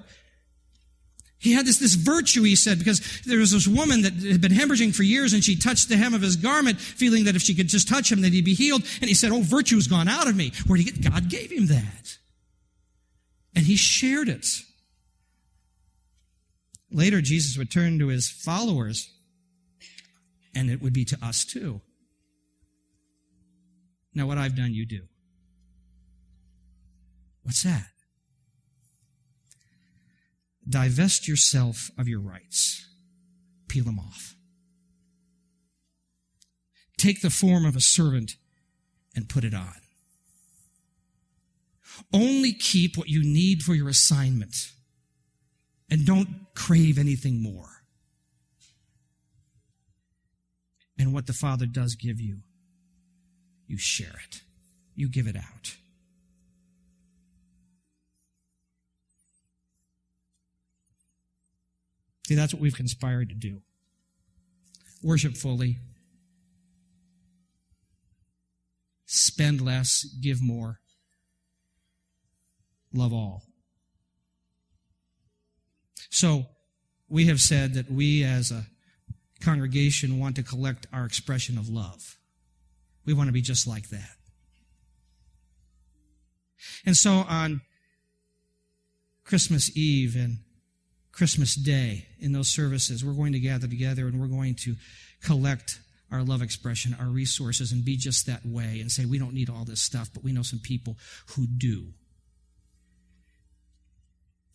He 1.37 1.53
had 1.53 1.65
this, 1.65 1.79
this 1.79 1.93
virtue, 1.93 2.43
he 2.43 2.57
said, 2.57 2.79
because 2.79 3.21
there 3.21 3.39
was 3.39 3.51
this 3.51 3.65
woman 3.65 4.01
that 4.01 4.13
had 4.13 4.41
been 4.41 4.51
hemorrhaging 4.51 4.93
for 4.93 5.03
years 5.03 5.31
and 5.31 5.41
she 5.41 5.55
touched 5.55 5.87
the 5.87 5.95
hem 5.95 6.13
of 6.13 6.21
his 6.21 6.35
garment, 6.35 6.81
feeling 6.81 7.23
that 7.23 7.37
if 7.37 7.41
she 7.41 7.55
could 7.55 7.69
just 7.69 7.87
touch 7.87 8.11
him, 8.11 8.21
that 8.21 8.33
he'd 8.33 8.43
be 8.43 8.53
healed. 8.53 8.83
And 8.99 9.07
he 9.07 9.13
said, 9.13 9.31
Oh, 9.31 9.41
virtue's 9.41 9.87
gone 9.87 10.09
out 10.09 10.27
of 10.27 10.35
me. 10.35 10.51
Where 10.67 10.75
did 10.75 10.87
he 10.87 10.91
get? 10.91 11.13
God 11.13 11.29
gave 11.29 11.49
him 11.49 11.67
that. 11.67 12.17
And 13.55 13.65
he 13.65 13.77
shared 13.77 14.27
it. 14.27 14.45
Later, 16.91 17.21
Jesus 17.21 17.57
would 17.57 17.71
turn 17.71 17.99
to 17.99 18.07
his 18.07 18.29
followers, 18.29 19.09
and 20.53 20.69
it 20.69 20.81
would 20.81 20.91
be 20.91 21.05
to 21.05 21.17
us 21.23 21.45
too. 21.45 21.79
Now, 24.19 24.27
what 24.27 24.37
I've 24.37 24.53
done, 24.53 24.73
you 24.73 24.85
do. 24.85 25.03
What's 27.43 27.63
that? 27.63 27.87
Divest 30.67 31.25
yourself 31.25 31.89
of 31.97 32.09
your 32.09 32.19
rights. 32.19 32.85
Peel 33.69 33.85
them 33.85 33.97
off. 33.97 34.35
Take 36.97 37.21
the 37.21 37.29
form 37.29 37.63
of 37.63 37.77
a 37.77 37.79
servant 37.79 38.33
and 39.15 39.29
put 39.29 39.45
it 39.45 39.53
on. 39.53 39.75
Only 42.11 42.51
keep 42.51 42.97
what 42.97 43.07
you 43.07 43.23
need 43.23 43.61
for 43.61 43.73
your 43.73 43.87
assignment 43.87 44.73
and 45.89 46.05
don't 46.05 46.47
crave 46.55 46.99
anything 46.99 47.41
more. 47.41 47.69
And 50.97 51.13
what 51.13 51.25
the 51.25 51.31
Father 51.31 51.65
does 51.65 51.95
give 51.95 52.19
you, 52.19 52.39
you 53.69 53.77
share 53.77 54.19
it, 54.27 54.41
you 54.95 55.07
give 55.07 55.27
it 55.27 55.37
out. 55.37 55.75
See, 62.27 62.35
that's 62.35 62.53
what 62.53 62.61
we've 62.61 62.75
conspired 62.75 63.29
to 63.29 63.35
do. 63.35 63.61
Worship 65.03 65.37
fully, 65.37 65.77
spend 69.05 69.61
less, 69.61 70.03
give 70.19 70.41
more, 70.41 70.79
love 72.91 73.13
all. 73.13 73.43
So, 76.09 76.47
we 77.07 77.27
have 77.27 77.39
said 77.39 77.75
that 77.75 77.91
we 77.91 78.23
as 78.23 78.51
a 78.51 78.65
congregation 79.41 80.19
want 80.19 80.35
to 80.35 80.43
collect 80.43 80.87
our 80.91 81.05
expression 81.05 81.57
of 81.57 81.69
love. 81.69 82.18
We 83.09 83.15
want 83.15 83.27
to 83.27 83.33
be 83.33 83.41
just 83.41 83.65
like 83.65 83.89
that. 83.89 84.11
And 86.85 86.95
so 86.95 87.25
on 87.27 87.61
Christmas 89.23 89.75
Eve 89.75 90.15
and 90.15 90.37
Christmas 91.11 91.55
Day 91.55 92.05
in 92.19 92.33
those 92.33 92.49
services, 92.49 93.03
we're 93.03 93.13
going 93.13 93.33
to 93.33 93.39
gather 93.39 93.67
together 93.67 94.05
and 94.05 94.21
we're 94.21 94.27
going 94.27 94.53
to 94.59 94.75
collect 95.23 95.79
our 96.11 96.21
love 96.21 96.43
expression, 96.43 96.95
our 96.99 97.07
resources, 97.07 97.71
and 97.71 97.83
be 97.83 97.97
just 97.97 98.27
that 98.27 98.45
way 98.45 98.79
and 98.79 98.91
say, 98.91 99.05
we 99.05 99.17
don't 99.17 99.33
need 99.33 99.49
all 99.49 99.65
this 99.65 99.81
stuff, 99.81 100.11
but 100.13 100.23
we 100.23 100.31
know 100.31 100.43
some 100.43 100.59
people 100.59 100.95
who 101.35 101.47
do. 101.47 101.87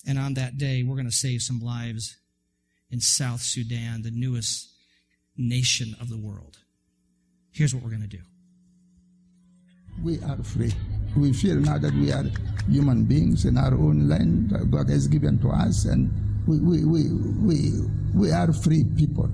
And 0.07 0.17
on 0.17 0.35
that 0.35 0.59
day, 0.59 0.85
we're 0.85 0.95
going 0.95 1.07
to 1.07 1.13
save 1.13 1.43
some 1.43 1.59
lives 1.59 2.17
in 2.89 3.01
South 3.01 3.41
Sudan, 3.41 4.03
the 4.03 4.13
newest 4.13 4.73
nation 5.37 5.97
of 6.01 6.09
the 6.09 6.19
world. 6.19 6.59
Here's 7.51 7.75
what 7.75 7.83
we're 7.83 7.91
going 7.91 8.03
to 8.03 8.07
do. 8.07 8.23
We 10.03 10.21
are 10.23 10.43
free. 10.43 10.73
We 11.17 11.33
feel 11.33 11.57
now 11.57 11.79
that 11.79 11.95
we 11.95 12.13
are 12.13 12.25
human 12.69 13.05
beings 13.05 13.45
in 13.45 13.57
our 13.57 13.75
own 13.75 14.09
land 14.09 14.53
God 14.71 14.89
has 14.89 15.07
given 15.09 15.39
to 15.41 15.51
us, 15.51 15.85
and 15.85 16.11
we, 16.47 16.59
we, 16.59 16.85
we, 16.85 17.03
we, 17.41 17.71
we 18.15 18.31
are 18.33 18.53
free 18.53 18.85
people. 18.97 19.31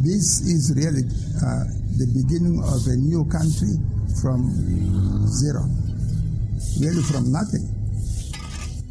This 0.00 0.40
is 0.42 0.72
really 0.76 1.02
uh, 1.42 1.64
the 1.98 2.08
beginning 2.14 2.62
of 2.62 2.86
a 2.86 2.96
new 2.96 3.24
country 3.26 3.76
from 4.20 4.48
zero, 5.28 5.64
really 6.80 7.02
from 7.02 7.32
nothing. 7.32 7.71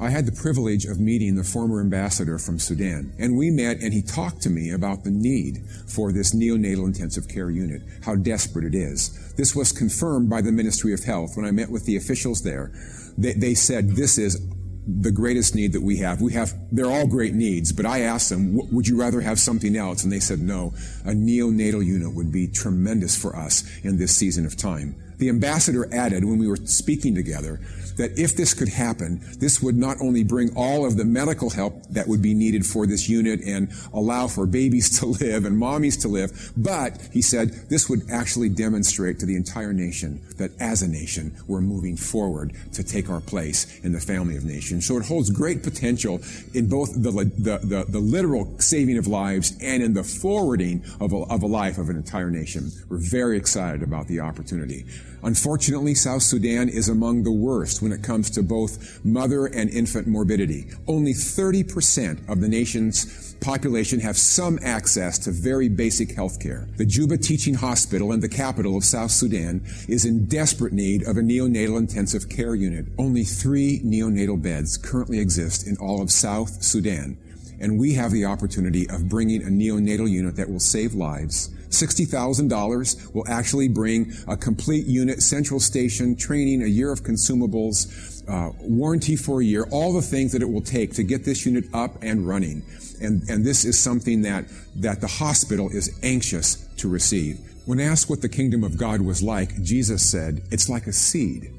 I 0.01 0.09
had 0.09 0.25
the 0.25 0.31
privilege 0.31 0.85
of 0.85 0.99
meeting 0.99 1.35
the 1.35 1.43
former 1.43 1.79
ambassador 1.79 2.39
from 2.39 2.57
Sudan, 2.57 3.13
and 3.19 3.37
we 3.37 3.51
met 3.51 3.81
and 3.81 3.93
he 3.93 4.01
talked 4.01 4.41
to 4.41 4.49
me 4.49 4.71
about 4.71 5.03
the 5.03 5.11
need 5.11 5.61
for 5.85 6.11
this 6.11 6.33
neonatal 6.33 6.87
intensive 6.87 7.27
care 7.27 7.51
unit, 7.51 7.83
how 8.03 8.15
desperate 8.15 8.65
it 8.65 8.73
is. 8.73 9.31
This 9.37 9.55
was 9.55 9.71
confirmed 9.71 10.27
by 10.27 10.41
the 10.41 10.51
Ministry 10.51 10.91
of 10.95 11.03
Health 11.03 11.37
when 11.37 11.45
I 11.45 11.51
met 11.51 11.69
with 11.69 11.85
the 11.85 11.97
officials 11.97 12.41
there. 12.41 12.71
They, 13.15 13.33
they 13.33 13.53
said 13.53 13.89
this 13.89 14.17
is 14.17 14.41
the 14.87 15.11
greatest 15.11 15.53
need 15.53 15.73
that 15.73 15.83
we 15.83 15.97
have. 15.97 16.19
We 16.19 16.33
have, 16.33 16.51
they're 16.71 16.89
all 16.89 17.05
great 17.05 17.35
needs, 17.35 17.71
but 17.71 17.85
I 17.85 17.99
asked 17.99 18.31
them, 18.31 18.57
would 18.71 18.87
you 18.87 18.99
rather 18.99 19.21
have 19.21 19.39
something 19.39 19.75
else? 19.75 20.03
And 20.03 20.11
they 20.11 20.19
said, 20.19 20.39
no, 20.39 20.73
a 21.05 21.11
neonatal 21.11 21.85
unit 21.85 22.15
would 22.15 22.31
be 22.31 22.47
tremendous 22.47 23.15
for 23.15 23.35
us 23.35 23.63
in 23.83 23.99
this 23.99 24.15
season 24.15 24.47
of 24.47 24.57
time. 24.57 24.95
The 25.21 25.29
ambassador 25.29 25.87
added 25.93 26.25
when 26.25 26.39
we 26.39 26.47
were 26.47 26.55
speaking 26.55 27.13
together 27.13 27.59
that 27.97 28.17
if 28.17 28.35
this 28.35 28.55
could 28.55 28.69
happen, 28.69 29.21
this 29.37 29.61
would 29.61 29.75
not 29.75 29.97
only 30.01 30.23
bring 30.23 30.49
all 30.55 30.83
of 30.83 30.97
the 30.97 31.05
medical 31.05 31.51
help 31.51 31.83
that 31.91 32.07
would 32.07 32.23
be 32.23 32.33
needed 32.33 32.65
for 32.65 32.87
this 32.87 33.07
unit 33.07 33.39
and 33.41 33.71
allow 33.93 34.27
for 34.27 34.47
babies 34.47 34.99
to 34.99 35.05
live 35.05 35.45
and 35.45 35.61
mommies 35.61 36.01
to 36.01 36.07
live, 36.07 36.51
but 36.57 36.97
he 37.13 37.21
said 37.21 37.49
this 37.69 37.87
would 37.87 38.01
actually 38.09 38.49
demonstrate 38.49 39.19
to 39.19 39.27
the 39.27 39.35
entire 39.35 39.73
nation 39.73 40.19
that 40.37 40.49
as 40.59 40.81
a 40.81 40.87
nation, 40.87 41.35
we're 41.47 41.61
moving 41.61 41.95
forward 41.95 42.53
to 42.73 42.83
take 42.83 43.07
our 43.07 43.21
place 43.21 43.79
in 43.83 43.91
the 43.91 43.99
family 43.99 44.35
of 44.35 44.43
nations. 44.43 44.87
So 44.87 44.97
it 44.97 45.05
holds 45.05 45.29
great 45.29 45.61
potential 45.61 46.19
in 46.55 46.67
both 46.67 46.93
the, 46.95 47.11
the, 47.11 47.59
the, 47.59 47.85
the 47.87 47.99
literal 47.99 48.57
saving 48.59 48.97
of 48.97 49.05
lives 49.05 49.55
and 49.61 49.83
in 49.83 49.93
the 49.93 50.03
forwarding 50.03 50.83
of 50.99 51.13
a, 51.13 51.17
of 51.17 51.43
a 51.43 51.47
life 51.47 51.77
of 51.77 51.89
an 51.89 51.95
entire 51.95 52.31
nation. 52.31 52.71
We're 52.89 52.97
very 52.97 53.37
excited 53.37 53.83
about 53.83 54.07
the 54.07 54.21
opportunity. 54.21 54.85
Unfortunately, 55.23 55.93
South 55.93 56.23
Sudan 56.23 56.67
is 56.67 56.89
among 56.89 57.23
the 57.23 57.31
worst 57.31 57.81
when 57.81 57.91
it 57.91 58.01
comes 58.01 58.29
to 58.31 58.41
both 58.41 59.03
mother 59.05 59.45
and 59.45 59.69
infant 59.69 60.07
morbidity. 60.07 60.67
Only 60.87 61.13
30% 61.13 62.27
of 62.27 62.41
the 62.41 62.47
nation's 62.47 63.35
population 63.35 63.99
have 63.99 64.17
some 64.17 64.59
access 64.63 65.17
to 65.19 65.31
very 65.31 65.69
basic 65.69 66.11
health 66.15 66.39
care. 66.39 66.67
The 66.77 66.85
Juba 66.85 67.17
Teaching 67.17 67.55
Hospital 67.55 68.11
in 68.13 68.19
the 68.19 68.29
capital 68.29 68.77
of 68.77 68.83
South 68.83 69.11
Sudan 69.11 69.63
is 69.87 70.05
in 70.05 70.25
desperate 70.25 70.73
need 70.73 71.03
of 71.03 71.17
a 71.17 71.21
neonatal 71.21 71.77
intensive 71.77 72.29
care 72.29 72.55
unit. 72.55 72.85
Only 72.97 73.23
three 73.23 73.79
neonatal 73.83 74.41
beds 74.41 74.77
currently 74.77 75.19
exist 75.19 75.67
in 75.67 75.77
all 75.77 76.01
of 76.01 76.11
South 76.11 76.63
Sudan. 76.63 77.17
And 77.59 77.79
we 77.79 77.93
have 77.93 78.11
the 78.11 78.25
opportunity 78.25 78.89
of 78.89 79.07
bringing 79.07 79.43
a 79.43 79.47
neonatal 79.47 80.09
unit 80.09 80.35
that 80.37 80.49
will 80.49 80.59
save 80.59 80.95
lives 80.95 81.51
$60,000 81.71 83.13
will 83.13 83.27
actually 83.27 83.67
bring 83.67 84.13
a 84.27 84.37
complete 84.37 84.85
unit, 84.85 85.21
central 85.21 85.59
station, 85.59 86.15
training, 86.15 86.61
a 86.63 86.67
year 86.67 86.91
of 86.91 87.01
consumables, 87.03 88.23
uh, 88.29 88.51
warranty 88.59 89.15
for 89.15 89.41
a 89.41 89.45
year, 89.45 89.65
all 89.71 89.93
the 89.93 90.01
things 90.01 90.31
that 90.33 90.41
it 90.41 90.49
will 90.49 90.61
take 90.61 90.93
to 90.93 91.03
get 91.03 91.25
this 91.25 91.45
unit 91.45 91.65
up 91.73 91.91
and 92.01 92.27
running. 92.27 92.63
And, 93.01 93.27
and 93.29 93.45
this 93.45 93.65
is 93.65 93.79
something 93.79 94.21
that, 94.23 94.45
that 94.75 95.01
the 95.01 95.07
hospital 95.07 95.69
is 95.69 95.97
anxious 96.03 96.67
to 96.77 96.87
receive. 96.87 97.39
When 97.65 97.79
asked 97.79 98.09
what 98.09 98.21
the 98.21 98.29
kingdom 98.29 98.63
of 98.63 98.77
God 98.77 99.01
was 99.01 99.23
like, 99.23 99.61
Jesus 99.63 100.07
said, 100.09 100.43
it's 100.51 100.69
like 100.69 100.87
a 100.87 100.93
seed 100.93 101.53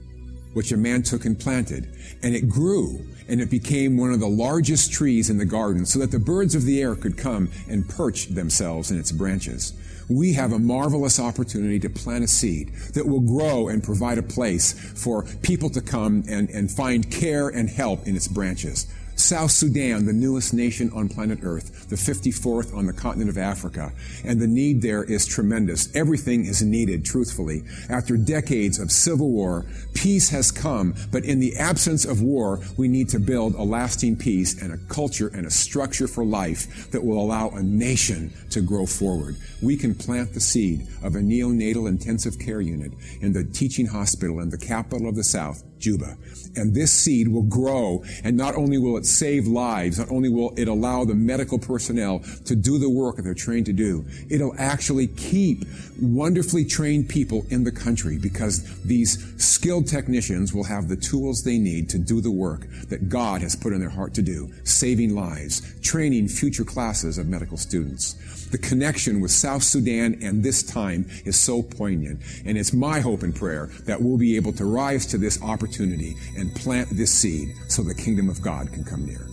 which 0.53 0.73
a 0.73 0.77
man 0.77 1.03
took 1.03 1.25
and 1.25 1.39
planted, 1.39 1.89
and 2.23 2.35
it 2.35 2.47
grew, 2.47 3.01
and 3.27 3.41
it 3.41 3.51
became 3.51 3.97
one 3.97 4.13
of 4.13 4.21
the 4.21 4.29
largest 4.29 4.93
trees 4.93 5.31
in 5.31 5.39
the 5.39 5.47
garden, 5.47 5.87
so 5.87 5.99
that 5.99 6.11
the 6.11 6.19
birds 6.19 6.55
of 6.55 6.65
the 6.65 6.83
air 6.83 6.95
could 6.95 7.17
come 7.17 7.51
and 7.71 7.89
perch 7.89 8.27
themselves 8.27 8.91
in 8.91 8.99
its 8.99 9.11
branches 9.11 9.73
we 10.09 10.33
have 10.35 10.53
a 10.53 10.59
marvelous 10.59 11.19
opportunity 11.21 11.79
to 11.81 11.91
plant 11.91 12.25
a 12.25 12.29
seed 12.29 12.73
that 12.95 13.07
will 13.07 13.21
grow 13.21 13.69
and 13.69 13.83
provide 13.83 14.19
a 14.19 14.23
place 14.23 14.73
for 14.73 15.25
people 15.43 15.71
to 15.71 15.81
come 15.81 16.25
and, 16.29 16.51
and 16.51 16.71
find 16.71 17.11
care 17.11 17.49
and 17.49 17.69
help 17.69 18.07
in 18.07 18.17
its 18.17 18.29
branches. 18.29 18.87
South 19.23 19.53
Sudan, 19.53 20.05
the 20.05 20.13
newest 20.13 20.53
nation 20.53 20.91
on 20.93 21.09
planet 21.09 21.39
Earth, 21.43 21.89
the 21.89 21.97
54th 21.97 22.77
on 22.77 22.87
the 22.87 22.93
continent 22.93 23.31
of 23.31 23.39
Africa, 23.39 23.93
and 24.25 24.41
the 24.41 24.47
need 24.47 24.83
there 24.83 25.05
is 25.05 25.27
tremendous. 25.27 25.95
Everything 25.95 26.45
is 26.45 26.63
needed, 26.63 27.05
truthfully. 27.05 27.63
After 27.89 28.17
decades 28.17 28.79
of 28.79 28.91
civil 28.91 29.31
war, 29.31 29.65
peace 29.95 30.29
has 30.31 30.51
come, 30.51 30.95
but 31.13 31.25
in 31.25 31.39
the 31.39 31.57
absence 31.57 32.05
of 32.05 32.21
war, 32.21 32.61
we 32.77 32.89
need 32.89 33.09
to 33.11 33.21
build 33.21 33.55
a 33.55 33.63
lasting 33.63 34.17
peace 34.17 34.61
and 34.61 34.73
a 34.73 34.79
culture 34.93 35.29
and 35.29 35.47
a 35.47 35.51
structure 35.51 36.09
for 36.09 36.25
life 36.25 36.91
that 36.91 37.05
will 37.05 37.19
allow 37.19 37.51
a 37.51 37.63
nation 37.63 38.33
to 38.51 38.61
grow 38.61 38.87
forward. 38.87 39.37
We 39.63 39.77
can 39.77 39.95
plant 39.95 40.35
the 40.35 40.41
seed 40.41 40.89
of 41.03 41.15
a 41.15 41.21
neonatal 41.21 41.89
intensive 41.89 42.39
care 42.39 42.61
unit 42.61 42.93
in 43.21 43.33
the 43.33 43.45
teaching 43.45 43.87
hospital 43.87 44.41
in 44.41 44.51
the 44.51 44.59
capital 44.59 45.09
of 45.09 45.15
the 45.15 45.25
South, 45.25 45.63
Juba. 45.83 46.17
And 46.57 46.75
this 46.75 46.93
seed 46.93 47.29
will 47.29 47.43
grow, 47.43 48.05
and 48.25 48.37
not 48.37 48.55
only 48.55 48.79
will 48.79 48.97
it 48.97 49.07
save 49.07 49.47
lives, 49.47 49.99
not 49.99 50.11
only 50.11 50.29
will 50.29 50.55
it 50.57 50.69
allow 50.69 51.05
the 51.05 51.15
medical 51.15 51.59
personnel 51.59 52.21
to 52.45 52.55
do 52.55 52.79
the 52.79 52.89
work 52.89 53.17
that 53.17 53.23
they're 53.23 53.35
trained 53.35 53.67
to 53.67 53.73
do, 53.73 54.05
it'll 54.31 54.55
actually 54.59 55.09
keep 55.09 55.65
wonderfully 56.01 56.65
trained 56.65 57.09
people 57.09 57.45
in 57.51 57.65
the 57.65 57.73
country 57.73 58.19
because 58.19 58.83
these 58.83 59.35
skilled 59.43 59.87
technicians 59.87 60.55
will 60.55 60.65
have 60.65 60.89
the 60.89 60.97
tools 60.97 61.43
they 61.43 61.59
need 61.59 61.89
to 61.91 61.99
do 61.99 62.21
the 62.21 62.31
work 62.31 62.67
that 62.89 63.09
God 63.09 63.43
has 63.43 63.57
put 63.57 63.73
in 63.73 63.81
their 63.81 63.91
heart 63.91 64.15
to 64.15 64.23
do, 64.23 64.53
saving 64.65 65.15
lives, 65.15 65.81
training 65.81 66.29
future 66.29 66.65
classes 66.65 67.19
of 67.19 67.27
medical 67.27 67.57
students. 67.57 68.15
The 68.51 68.59
connection 68.59 69.21
with 69.21 69.31
South 69.31 69.63
Sudan 69.63 70.19
and 70.23 70.43
this 70.43 70.63
time 70.63 71.07
is 71.25 71.41
so 71.41 71.63
poignant, 71.63 72.21
and 72.45 72.59
it's 72.59 72.73
my 72.73 73.01
hope 73.01 73.23
and 73.23 73.35
prayer 73.35 73.71
that 73.87 74.03
we'll 74.03 74.19
be 74.19 74.37
able 74.37 74.53
to 74.55 74.67
rise 74.67 75.07
to 75.07 75.19
this 75.19 75.43
opportunity 75.43 75.72
and 75.79 76.55
plant 76.55 76.89
this 76.91 77.13
seed 77.13 77.55
so 77.69 77.83
the 77.83 77.95
kingdom 77.95 78.29
of 78.29 78.43
God 78.43 78.73
can 78.73 78.85
come 78.85 79.07
near. 79.07 79.27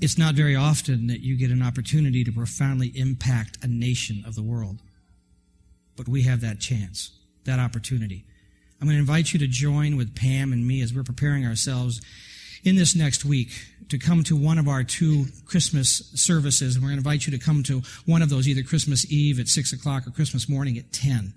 It's 0.00 0.18
not 0.18 0.34
very 0.34 0.56
often 0.56 1.06
that 1.06 1.20
you 1.20 1.36
get 1.36 1.52
an 1.52 1.62
opportunity 1.62 2.24
to 2.24 2.32
profoundly 2.32 2.88
impact 2.88 3.58
a 3.62 3.68
nation 3.68 4.24
of 4.26 4.34
the 4.34 4.42
world. 4.42 4.80
But 5.96 6.08
we 6.08 6.22
have 6.22 6.40
that 6.40 6.58
chance, 6.58 7.16
that 7.44 7.60
opportunity. 7.60 8.24
I'm 8.80 8.88
going 8.88 8.96
to 8.96 9.00
invite 9.00 9.32
you 9.32 9.38
to 9.38 9.46
join 9.46 9.96
with 9.96 10.16
Pam 10.16 10.52
and 10.52 10.66
me 10.66 10.82
as 10.82 10.92
we're 10.92 11.04
preparing 11.04 11.46
ourselves 11.46 12.00
in 12.62 12.76
this 12.76 12.94
next 12.94 13.24
week 13.24 13.50
to 13.88 13.98
come 13.98 14.22
to 14.24 14.36
one 14.36 14.58
of 14.58 14.68
our 14.68 14.84
two 14.84 15.26
Christmas 15.44 16.10
services. 16.14 16.74
And 16.74 16.82
we're 16.82 16.90
going 16.90 17.02
to 17.02 17.08
invite 17.08 17.26
you 17.26 17.36
to 17.36 17.44
come 17.44 17.62
to 17.64 17.82
one 18.06 18.22
of 18.22 18.30
those, 18.30 18.48
either 18.48 18.62
Christmas 18.62 19.10
Eve 19.10 19.38
at 19.38 19.48
6 19.48 19.72
o'clock 19.72 20.06
or 20.06 20.10
Christmas 20.10 20.48
morning 20.48 20.78
at 20.78 20.92
10. 20.92 21.34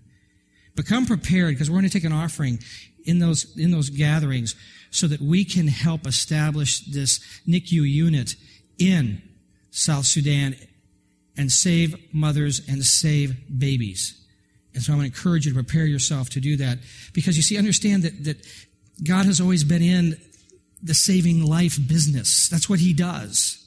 Become 0.75 1.05
prepared 1.05 1.55
because 1.55 1.69
we're 1.69 1.79
going 1.79 1.89
to 1.89 1.93
take 1.93 2.03
an 2.03 2.13
offering 2.13 2.59
in 3.05 3.19
those, 3.19 3.57
in 3.57 3.71
those 3.71 3.89
gatherings 3.89 4.55
so 4.91 5.07
that 5.07 5.21
we 5.21 5.45
can 5.45 5.67
help 5.67 6.07
establish 6.07 6.79
this 6.85 7.19
NICU 7.47 7.89
unit 7.89 8.35
in 8.77 9.21
South 9.71 10.05
Sudan 10.05 10.55
and 11.37 11.51
save 11.51 11.95
mothers 12.13 12.61
and 12.67 12.83
save 12.83 13.59
babies. 13.59 14.21
And 14.73 14.83
so 14.83 14.93
I 14.93 14.95
want 14.97 15.13
to 15.13 15.17
encourage 15.17 15.45
you 15.45 15.53
to 15.53 15.61
prepare 15.61 15.85
yourself 15.85 16.29
to 16.31 16.39
do 16.39 16.57
that 16.57 16.79
because 17.13 17.37
you 17.37 17.43
see, 17.43 17.57
understand 17.57 18.03
that, 18.03 18.23
that 18.25 18.47
God 19.03 19.25
has 19.25 19.39
always 19.39 19.63
been 19.63 19.81
in 19.81 20.17
the 20.85 20.93
saving 20.93 21.43
life 21.43 21.77
business. 21.87 22.47
That's 22.47 22.69
what 22.69 22.79
he 22.79 22.93
does. 22.93 23.61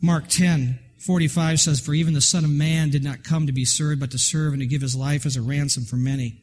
Mark 0.00 0.28
10, 0.28 0.78
45 0.98 1.60
says, 1.60 1.80
For 1.80 1.92
even 1.92 2.14
the 2.14 2.20
Son 2.20 2.44
of 2.44 2.50
Man 2.50 2.90
did 2.90 3.02
not 3.02 3.24
come 3.24 3.46
to 3.46 3.52
be 3.52 3.64
served, 3.64 4.00
but 4.00 4.12
to 4.12 4.18
serve 4.18 4.52
and 4.52 4.62
to 4.62 4.66
give 4.66 4.80
his 4.80 4.94
life 4.94 5.26
as 5.26 5.36
a 5.36 5.42
ransom 5.42 5.84
for 5.84 5.96
many. 5.96 6.40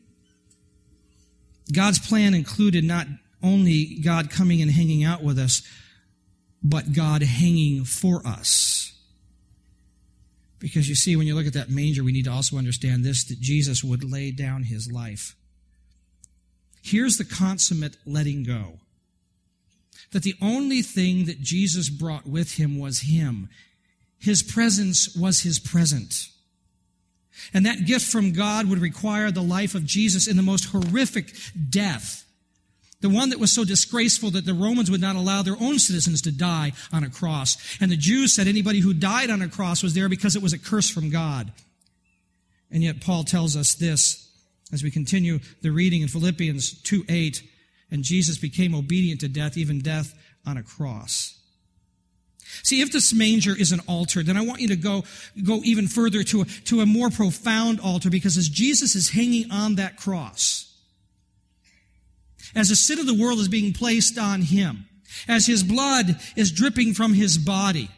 God's 1.74 2.00
plan 2.00 2.34
included 2.34 2.84
not 2.84 3.08
only 3.42 4.00
God 4.04 4.30
coming 4.30 4.62
and 4.62 4.70
hanging 4.70 5.06
out 5.06 5.24
with 5.24 5.40
us, 5.40 5.62
but 6.62 6.92
God 6.94 7.24
hanging 7.24 7.86
for 7.86 8.26
us. 8.28 8.92
Because 10.60 10.90
you 10.90 10.96
see, 10.96 11.16
when 11.16 11.28
you 11.28 11.36
look 11.36 11.48
at 11.48 11.54
that 11.54 11.70
manger, 11.70 12.04
we 12.04 12.12
need 12.12 12.26
to 12.26 12.32
also 12.32 12.58
understand 12.58 13.06
this 13.06 13.24
that 13.26 13.40
Jesus 13.40 13.84
would 13.84 14.10
lay 14.10 14.32
down 14.32 14.64
his 14.64 14.92
life. 14.92 15.36
Here's 16.82 17.18
the 17.18 17.26
consummate 17.26 17.96
letting 18.06 18.44
go 18.44 18.80
that 20.12 20.24
the 20.24 20.36
only 20.42 20.82
thing 20.82 21.26
that 21.26 21.42
Jesus 21.42 21.90
brought 21.90 22.28
with 22.28 22.54
him 22.54 22.80
was 22.80 23.02
him. 23.02 23.50
His 24.20 24.44
presence 24.44 25.16
was 25.16 25.42
his 25.42 25.60
present. 25.60 26.30
And 27.54 27.66
that 27.66 27.86
gift 27.86 28.06
from 28.06 28.32
God 28.32 28.70
would 28.70 28.80
require 28.80 29.32
the 29.32 29.42
life 29.42 29.76
of 29.76 29.86
Jesus 29.86 30.28
in 30.28 30.38
the 30.38 30.44
most 30.44 30.66
horrific 30.66 31.34
death. 31.70 32.26
The 33.02 33.10
one 33.10 33.32
that 33.32 33.40
was 33.40 33.52
so 33.52 33.66
disgraceful 33.66 34.32
that 34.32 34.46
the 34.46 34.54
Romans 34.54 34.90
would 34.90 35.02
not 35.02 35.18
allow 35.18 35.42
their 35.42 35.58
own 35.60 35.78
citizens 35.78 36.22
to 36.22 36.32
die 36.32 36.72
on 36.94 37.04
a 37.04 37.10
cross. 37.10 37.58
And 37.82 37.92
the 37.92 37.98
Jews 37.98 38.34
said 38.34 38.48
anybody 38.48 38.80
who 38.80 38.94
died 38.94 39.30
on 39.30 39.42
a 39.42 39.50
cross 39.50 39.84
was 39.84 39.94
there 39.94 40.08
because 40.08 40.38
it 40.38 40.42
was 40.42 40.54
a 40.54 40.60
curse 40.60 40.90
from 40.90 41.10
God. 41.10 41.52
And 42.72 42.82
yet 42.82 43.02
Paul 43.02 43.24
tells 43.26 43.58
us 43.58 43.76
this 43.76 44.32
as 44.72 44.84
we 44.84 44.90
continue 44.90 45.40
the 45.62 45.72
reading 45.72 46.02
in 46.02 46.08
Philippians 46.08 46.82
2 46.84 47.06
8, 47.10 47.44
and 47.94 48.04
Jesus 48.04 48.40
became 48.40 48.74
obedient 48.74 49.22
to 49.22 49.28
death, 49.28 49.56
even 49.56 49.80
death 49.80 50.16
on 50.48 50.58
a 50.58 50.64
cross. 50.64 51.40
See, 52.64 52.82
if 52.82 52.92
this 52.92 53.14
manger 53.14 53.56
is 53.56 53.72
an 53.72 53.82
altar, 53.88 54.24
then 54.24 54.36
I 54.36 54.42
want 54.42 54.62
you 54.62 54.68
to 54.70 54.76
go, 54.76 55.04
go 55.46 55.62
even 55.64 55.88
further 55.88 56.24
to 56.24 56.42
a, 56.42 56.46
to 56.46 56.82
a 56.82 56.88
more 56.88 57.12
profound 57.12 57.80
altar 57.80 58.10
because 58.10 58.36
as 58.36 58.50
Jesus 58.50 58.96
is 58.96 59.12
hanging 59.12 59.52
on 59.52 59.76
that 59.76 59.98
cross, 59.98 60.76
as 62.56 62.70
the 62.70 62.76
sin 62.76 62.98
of 62.98 63.06
the 63.06 63.14
world 63.14 63.38
is 63.38 63.48
being 63.48 63.74
placed 63.74 64.18
on 64.18 64.42
him, 64.42 64.88
as 65.28 65.46
his 65.46 65.62
blood 65.62 66.20
is 66.36 66.52
dripping 66.52 66.96
from 66.96 67.14
his 67.14 67.38
body, 67.38 67.92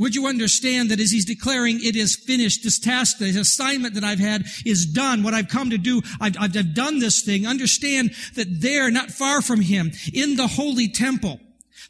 would 0.00 0.14
you 0.14 0.26
understand 0.26 0.90
that 0.90 0.98
as 0.98 1.10
he's 1.10 1.26
declaring 1.26 1.78
it 1.82 1.94
is 1.94 2.16
finished, 2.16 2.64
this 2.64 2.78
task, 2.78 3.18
this 3.18 3.36
assignment 3.36 3.92
that 3.94 4.02
I've 4.02 4.18
had 4.18 4.46
is 4.64 4.86
done, 4.86 5.22
what 5.22 5.34
I've 5.34 5.48
come 5.48 5.68
to 5.68 5.76
do, 5.76 6.00
I've, 6.18 6.36
I've, 6.40 6.56
I've 6.56 6.74
done 6.74 7.00
this 7.00 7.20
thing. 7.20 7.46
Understand 7.46 8.14
that 8.34 8.62
there, 8.62 8.90
not 8.90 9.10
far 9.10 9.42
from 9.42 9.60
him, 9.60 9.92
in 10.14 10.36
the 10.36 10.46
holy 10.46 10.88
temple, 10.88 11.38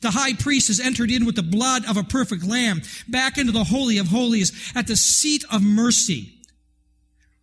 the 0.00 0.10
high 0.10 0.32
priest 0.32 0.66
has 0.66 0.80
entered 0.80 1.08
in 1.12 1.24
with 1.24 1.36
the 1.36 1.44
blood 1.44 1.88
of 1.88 1.96
a 1.96 2.02
perfect 2.02 2.44
lamb 2.44 2.82
back 3.06 3.38
into 3.38 3.52
the 3.52 3.62
holy 3.62 3.98
of 3.98 4.08
holies 4.08 4.72
at 4.74 4.88
the 4.88 4.96
seat 4.96 5.44
of 5.52 5.62
mercy 5.62 6.34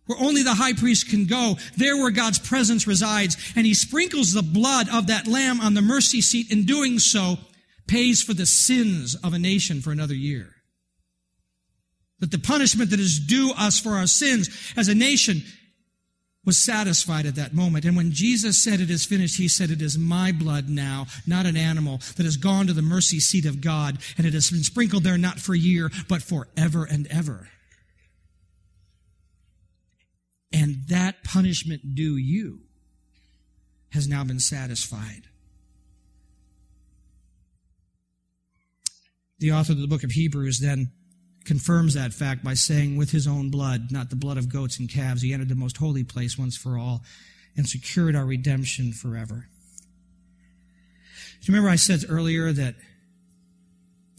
where 0.04 0.18
only 0.20 0.42
the 0.42 0.54
high 0.54 0.72
priest 0.72 1.08
can 1.08 1.26
go, 1.26 1.56
there 1.76 1.96
where 1.96 2.10
God's 2.10 2.38
presence 2.38 2.86
resides, 2.86 3.36
and 3.54 3.66
he 3.66 3.74
sprinkles 3.74 4.32
the 4.32 4.42
blood 4.42 4.88
of 4.90 5.06
that 5.06 5.26
lamb 5.26 5.60
on 5.60 5.74
the 5.74 5.82
mercy 5.82 6.22
seat. 6.22 6.50
In 6.50 6.64
doing 6.64 6.98
so, 6.98 7.36
pays 7.86 8.22
for 8.22 8.32
the 8.32 8.46
sins 8.46 9.16
of 9.22 9.34
a 9.34 9.38
nation 9.38 9.82
for 9.82 9.92
another 9.92 10.14
year. 10.14 10.54
That 12.20 12.30
the 12.30 12.38
punishment 12.38 12.90
that 12.90 13.00
is 13.00 13.20
due 13.20 13.52
us 13.56 13.78
for 13.78 13.92
our 13.92 14.06
sins 14.06 14.72
as 14.76 14.88
a 14.88 14.94
nation 14.94 15.42
was 16.44 16.64
satisfied 16.64 17.26
at 17.26 17.34
that 17.34 17.54
moment. 17.54 17.84
And 17.84 17.94
when 17.94 18.10
Jesus 18.10 18.62
said 18.62 18.80
it 18.80 18.90
is 18.90 19.04
finished, 19.04 19.36
he 19.36 19.48
said, 19.48 19.70
It 19.70 19.82
is 19.82 19.98
my 19.98 20.32
blood 20.32 20.68
now, 20.68 21.06
not 21.26 21.46
an 21.46 21.56
animal, 21.56 21.98
that 22.16 22.24
has 22.24 22.38
gone 22.38 22.66
to 22.66 22.72
the 22.72 22.82
mercy 22.82 23.20
seat 23.20 23.44
of 23.44 23.60
God, 23.60 23.98
and 24.16 24.26
it 24.26 24.32
has 24.32 24.50
been 24.50 24.62
sprinkled 24.62 25.04
there 25.04 25.18
not 25.18 25.38
for 25.38 25.54
a 25.54 25.58
year, 25.58 25.90
but 26.08 26.22
for 26.22 26.48
ever 26.56 26.84
and 26.84 27.06
ever. 27.08 27.50
And 30.52 30.86
that 30.88 31.22
punishment 31.22 31.94
due 31.94 32.16
you 32.16 32.60
has 33.92 34.08
now 34.08 34.24
been 34.24 34.40
satisfied. 34.40 35.24
The 39.38 39.52
author 39.52 39.72
of 39.72 39.80
the 39.80 39.86
book 39.86 40.02
of 40.02 40.12
Hebrews 40.12 40.60
then 40.60 40.92
confirms 41.44 41.94
that 41.94 42.12
fact 42.12 42.44
by 42.44 42.54
saying, 42.54 42.96
with 42.96 43.10
his 43.10 43.26
own 43.26 43.50
blood, 43.50 43.90
not 43.90 44.10
the 44.10 44.16
blood 44.16 44.36
of 44.36 44.48
goats 44.48 44.78
and 44.78 44.88
calves, 44.88 45.22
he 45.22 45.32
entered 45.32 45.48
the 45.48 45.54
most 45.54 45.76
holy 45.76 46.04
place 46.04 46.38
once 46.38 46.56
for 46.56 46.78
all 46.78 47.02
and 47.56 47.68
secured 47.68 48.14
our 48.14 48.24
redemption 48.24 48.92
forever. 48.92 49.48
Do 51.40 51.52
you 51.52 51.54
remember 51.54 51.70
I 51.70 51.76
said 51.76 52.04
earlier 52.08 52.52
that, 52.52 52.74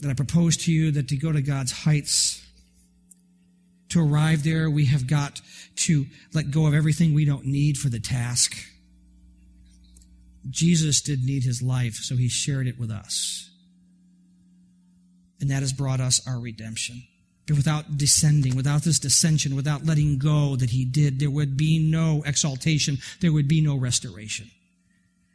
that 0.00 0.10
I 0.10 0.14
proposed 0.14 0.62
to 0.62 0.72
you 0.72 0.90
that 0.92 1.08
to 1.08 1.16
go 1.16 1.32
to 1.32 1.42
God's 1.42 1.72
heights, 1.72 2.44
to 3.90 4.00
arrive 4.00 4.44
there, 4.44 4.70
we 4.70 4.86
have 4.86 5.06
got 5.06 5.40
to 5.76 6.06
let 6.32 6.50
go 6.50 6.66
of 6.66 6.74
everything 6.74 7.12
we 7.12 7.24
don't 7.24 7.46
need 7.46 7.76
for 7.76 7.88
the 7.88 8.00
task. 8.00 8.56
Jesus 10.48 11.00
did 11.00 11.24
need 11.24 11.44
his 11.44 11.62
life, 11.62 11.94
so 11.94 12.16
he 12.16 12.28
shared 12.28 12.66
it 12.66 12.78
with 12.78 12.90
us. 12.90 13.49
And 15.40 15.50
that 15.50 15.60
has 15.60 15.72
brought 15.72 16.00
us 16.00 16.26
our 16.26 16.38
redemption. 16.38 17.02
But 17.46 17.56
without 17.56 17.96
descending, 17.96 18.54
without 18.54 18.82
this 18.82 18.98
dissension, 18.98 19.56
without 19.56 19.84
letting 19.84 20.18
go 20.18 20.56
that 20.56 20.70
he 20.70 20.84
did, 20.84 21.18
there 21.18 21.30
would 21.30 21.56
be 21.56 21.78
no 21.78 22.22
exaltation, 22.24 22.98
there 23.20 23.32
would 23.32 23.48
be 23.48 23.60
no 23.60 23.76
restoration. 23.76 24.50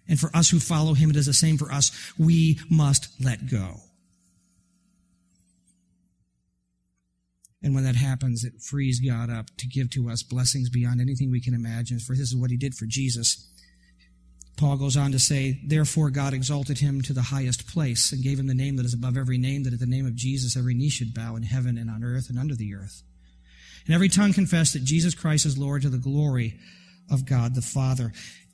And 0.07 0.19
for 0.19 0.29
us 0.35 0.49
who 0.49 0.59
follow 0.59 0.93
him, 0.93 1.09
it 1.09 1.15
is 1.15 1.25
the 1.25 1.33
same 1.33 1.57
for 1.57 1.71
us. 1.71 1.91
We 2.17 2.59
must 2.69 3.09
let 3.23 3.49
go. 3.49 3.81
And 7.63 7.73
when 7.73 7.83
that 7.83 7.95
happens, 7.95 8.43
it 8.43 8.61
frees 8.61 8.99
God 8.99 9.31
up 9.31 9.47
to 9.57 9.67
give 9.67 9.89
to 9.91 10.07
us 10.09 10.21
blessings 10.21 10.69
beyond 10.69 11.01
anything 11.01 11.31
we 11.31 11.41
can 11.41 11.55
imagine. 11.55 11.99
For 11.99 12.13
this 12.13 12.29
is 12.31 12.35
what 12.35 12.51
he 12.51 12.57
did 12.57 12.75
for 12.75 12.85
Jesus. 12.85 13.49
Paul 14.57 14.77
goes 14.77 14.95
on 14.95 15.11
to 15.11 15.19
say, 15.19 15.59
Therefore 15.65 16.09
God 16.09 16.33
exalted 16.33 16.79
him 16.79 17.01
to 17.01 17.13
the 17.13 17.21
highest 17.23 17.67
place 17.67 18.11
and 18.11 18.23
gave 18.23 18.39
him 18.39 18.47
the 18.47 18.53
name 18.53 18.77
that 18.77 18.85
is 18.85 18.93
above 18.93 19.17
every 19.17 19.37
name, 19.37 19.63
that 19.63 19.73
at 19.73 19.79
the 19.79 19.85
name 19.85 20.05
of 20.05 20.15
Jesus 20.15 20.55
every 20.55 20.73
knee 20.73 20.89
should 20.89 21.13
bow 21.13 21.35
in 21.35 21.43
heaven 21.43 21.77
and 21.77 21.89
on 21.89 22.03
earth 22.03 22.29
and 22.29 22.39
under 22.39 22.55
the 22.55 22.73
earth. 22.73 23.03
And 23.85 23.93
every 23.93 24.09
tongue 24.09 24.33
confess 24.33 24.73
that 24.73 24.83
Jesus 24.83 25.13
Christ 25.13 25.45
is 25.45 25.57
Lord 25.57 25.81
to 25.81 25.89
the 25.89 25.97
glory 25.97 26.57
of 27.11 27.25
God 27.25 27.53
the 27.53 27.61
Father. 27.61 28.13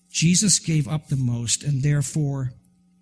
Jesus 0.09 0.59
gave 0.59 0.87
up 0.87 1.07
the 1.07 1.15
most, 1.15 1.63
and 1.63 1.81
therefore 1.83 2.53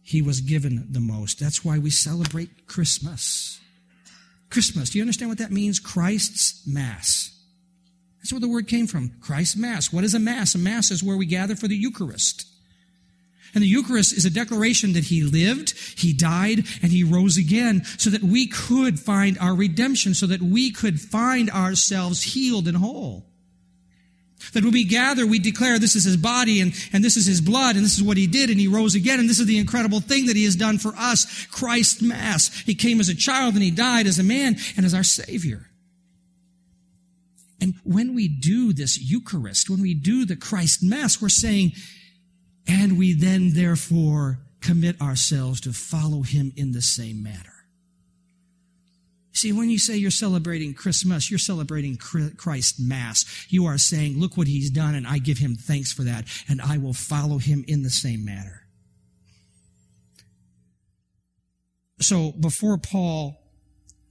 he 0.04 0.22
was 0.22 0.42
given 0.42 0.88
the 0.92 1.00
most. 1.00 1.40
That's 1.40 1.64
why 1.64 1.80
we 1.80 1.90
celebrate 1.90 2.68
Christmas. 2.68 3.60
Christmas, 4.50 4.90
do 4.90 4.98
you 4.98 5.04
understand 5.04 5.30
what 5.30 5.38
that 5.38 5.52
means? 5.52 5.80
Christ's 5.80 6.68
Mass. 6.68 7.36
That's 8.18 8.34
where 8.34 8.40
the 8.40 8.50
word 8.50 8.68
came 8.68 8.88
from. 8.88 9.12
Christ's 9.22 9.56
Mass. 9.56 9.94
What 9.94 10.04
is 10.04 10.14
a 10.14 10.20
Mass? 10.20 10.54
A 10.54 10.58
Mass 10.58 10.92
is 10.92 11.04
where 11.04 11.18
we 11.18 11.26
gather 11.26 11.56
for 11.56 11.68
the 11.68 11.76
Eucharist. 11.76 12.49
And 13.54 13.64
the 13.64 13.68
Eucharist 13.68 14.14
is 14.14 14.26
a 14.26 14.30
declaration 14.30 14.94
that 14.94 15.06
he 15.06 15.24
lived, 15.24 15.74
he 15.98 16.14
died, 16.14 16.66
and 16.82 16.92
he 16.92 17.04
rose 17.04 17.38
again 17.38 17.84
so 17.98 18.10
that 18.10 18.24
we 18.24 18.48
could 18.48 19.00
find 19.00 19.38
our 19.40 19.56
redemption, 19.56 20.14
so 20.14 20.28
that 20.28 20.42
we 20.42 20.72
could 20.72 21.00
find 21.00 21.50
ourselves 21.50 22.22
healed 22.22 22.68
and 22.68 22.78
whole. 22.78 23.26
That 24.54 24.64
when 24.64 24.74
we 24.74 24.86
gather, 24.86 25.28
we 25.28 25.40
declare 25.40 25.78
this 25.80 25.96
is 25.96 26.06
his 26.06 26.18
body 26.18 26.62
and, 26.62 26.74
and 26.94 27.04
this 27.04 27.18
is 27.18 27.26
his 27.26 27.42
blood 27.42 27.76
and 27.76 27.84
this 27.84 27.98
is 27.98 28.04
what 28.04 28.18
he 28.18 28.26
did 28.26 28.50
and 28.50 28.60
he 28.60 28.68
rose 28.68 28.96
again 28.96 29.20
and 29.20 29.30
this 29.30 29.40
is 29.40 29.48
the 29.48 29.60
incredible 29.60 30.00
thing 30.00 30.28
that 30.28 30.36
he 30.36 30.46
has 30.46 30.56
done 30.56 30.78
for 30.78 30.94
us. 30.98 31.46
Christ 31.48 32.02
Mass. 32.02 32.48
He 32.62 32.74
came 32.74 33.00
as 33.00 33.10
a 33.10 33.16
child 33.16 33.54
and 33.56 33.64
he 33.64 33.72
died 33.72 34.08
as 34.08 34.18
a 34.18 34.24
man 34.24 34.56
and 34.78 34.86
as 34.86 34.94
our 34.94 35.04
Savior. 35.04 35.70
And 37.62 37.76
when 37.84 38.16
we 38.16 38.28
do 38.28 38.72
this 38.72 38.98
Eucharist, 39.00 39.70
when 39.70 39.82
we 39.82 39.94
do 39.94 40.26
the 40.26 40.38
Christ 40.38 40.82
Mass, 40.82 41.22
we're 41.22 41.30
saying, 41.30 41.74
and 42.70 42.98
we 42.98 43.14
then 43.14 43.54
therefore 43.54 44.40
commit 44.62 45.02
ourselves 45.02 45.60
to 45.62 45.74
follow 45.74 46.22
him 46.22 46.54
in 46.56 46.72
the 46.72 46.82
same 46.82 47.24
manner. 47.24 47.54
See, 49.32 49.52
when 49.52 49.70
you 49.70 49.80
say 49.80 49.96
you're 49.96 50.12
celebrating 50.12 50.74
Christmas, 50.74 51.32
you're 51.32 51.40
celebrating 51.40 51.98
Christ 51.98 52.76
Mass. 52.80 53.48
You 53.50 53.66
are 53.66 53.78
saying, 53.78 54.20
look 54.20 54.38
what 54.38 54.48
he's 54.48 54.70
done, 54.70 54.96
and 54.96 55.08
I 55.08 55.18
give 55.18 55.38
him 55.38 55.56
thanks 55.56 55.94
for 55.94 56.04
that, 56.04 56.26
and 56.48 56.62
I 56.62 56.78
will 56.78 56.94
follow 56.94 57.38
him 57.38 57.64
in 57.68 57.82
the 57.84 57.90
same 57.90 58.26
manner. 58.26 58.64
So 62.02 62.34
before 62.34 62.78
Paul 62.78 63.42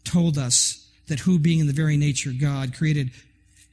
told 0.04 0.38
us 0.38 0.90
that 1.08 1.20
who 1.20 1.38
being 1.38 1.58
in 1.58 1.66
the 1.66 1.72
very 1.72 1.96
nature 1.96 2.30
of 2.30 2.40
God 2.40 2.74
created 2.74 3.10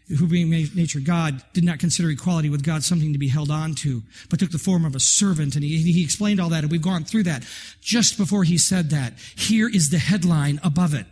who 0.08 0.28
being 0.28 0.50
nature 0.50 1.00
God 1.00 1.42
did 1.54 1.64
not 1.64 1.80
consider 1.80 2.10
equality 2.10 2.50
with 2.50 2.64
God 2.64 2.84
something 2.84 3.14
to 3.14 3.20
be 3.20 3.28
held 3.28 3.50
on 3.50 3.74
to, 3.76 4.04
but 4.30 4.40
took 4.40 4.52
the 4.52 4.60
form 4.60 4.86
of 4.86 4.96
a 4.96 5.00
servant. 5.00 5.56
And 5.56 5.64
he, 5.64 5.78
he 5.92 6.04
explained 6.04 6.40
all 6.40 6.50
that, 6.50 6.64
and 6.64 6.72
we've 6.72 6.82
gone 6.82 7.06
through 7.06 7.24
that. 7.24 7.44
Just 7.82 8.18
before 8.18 8.44
he 8.44 8.58
said 8.58 8.92
that, 8.92 9.14
here 9.36 9.68
is 9.68 9.90
the 9.90 9.98
headline 9.98 10.60
above 10.64 10.94
it. 10.94 11.08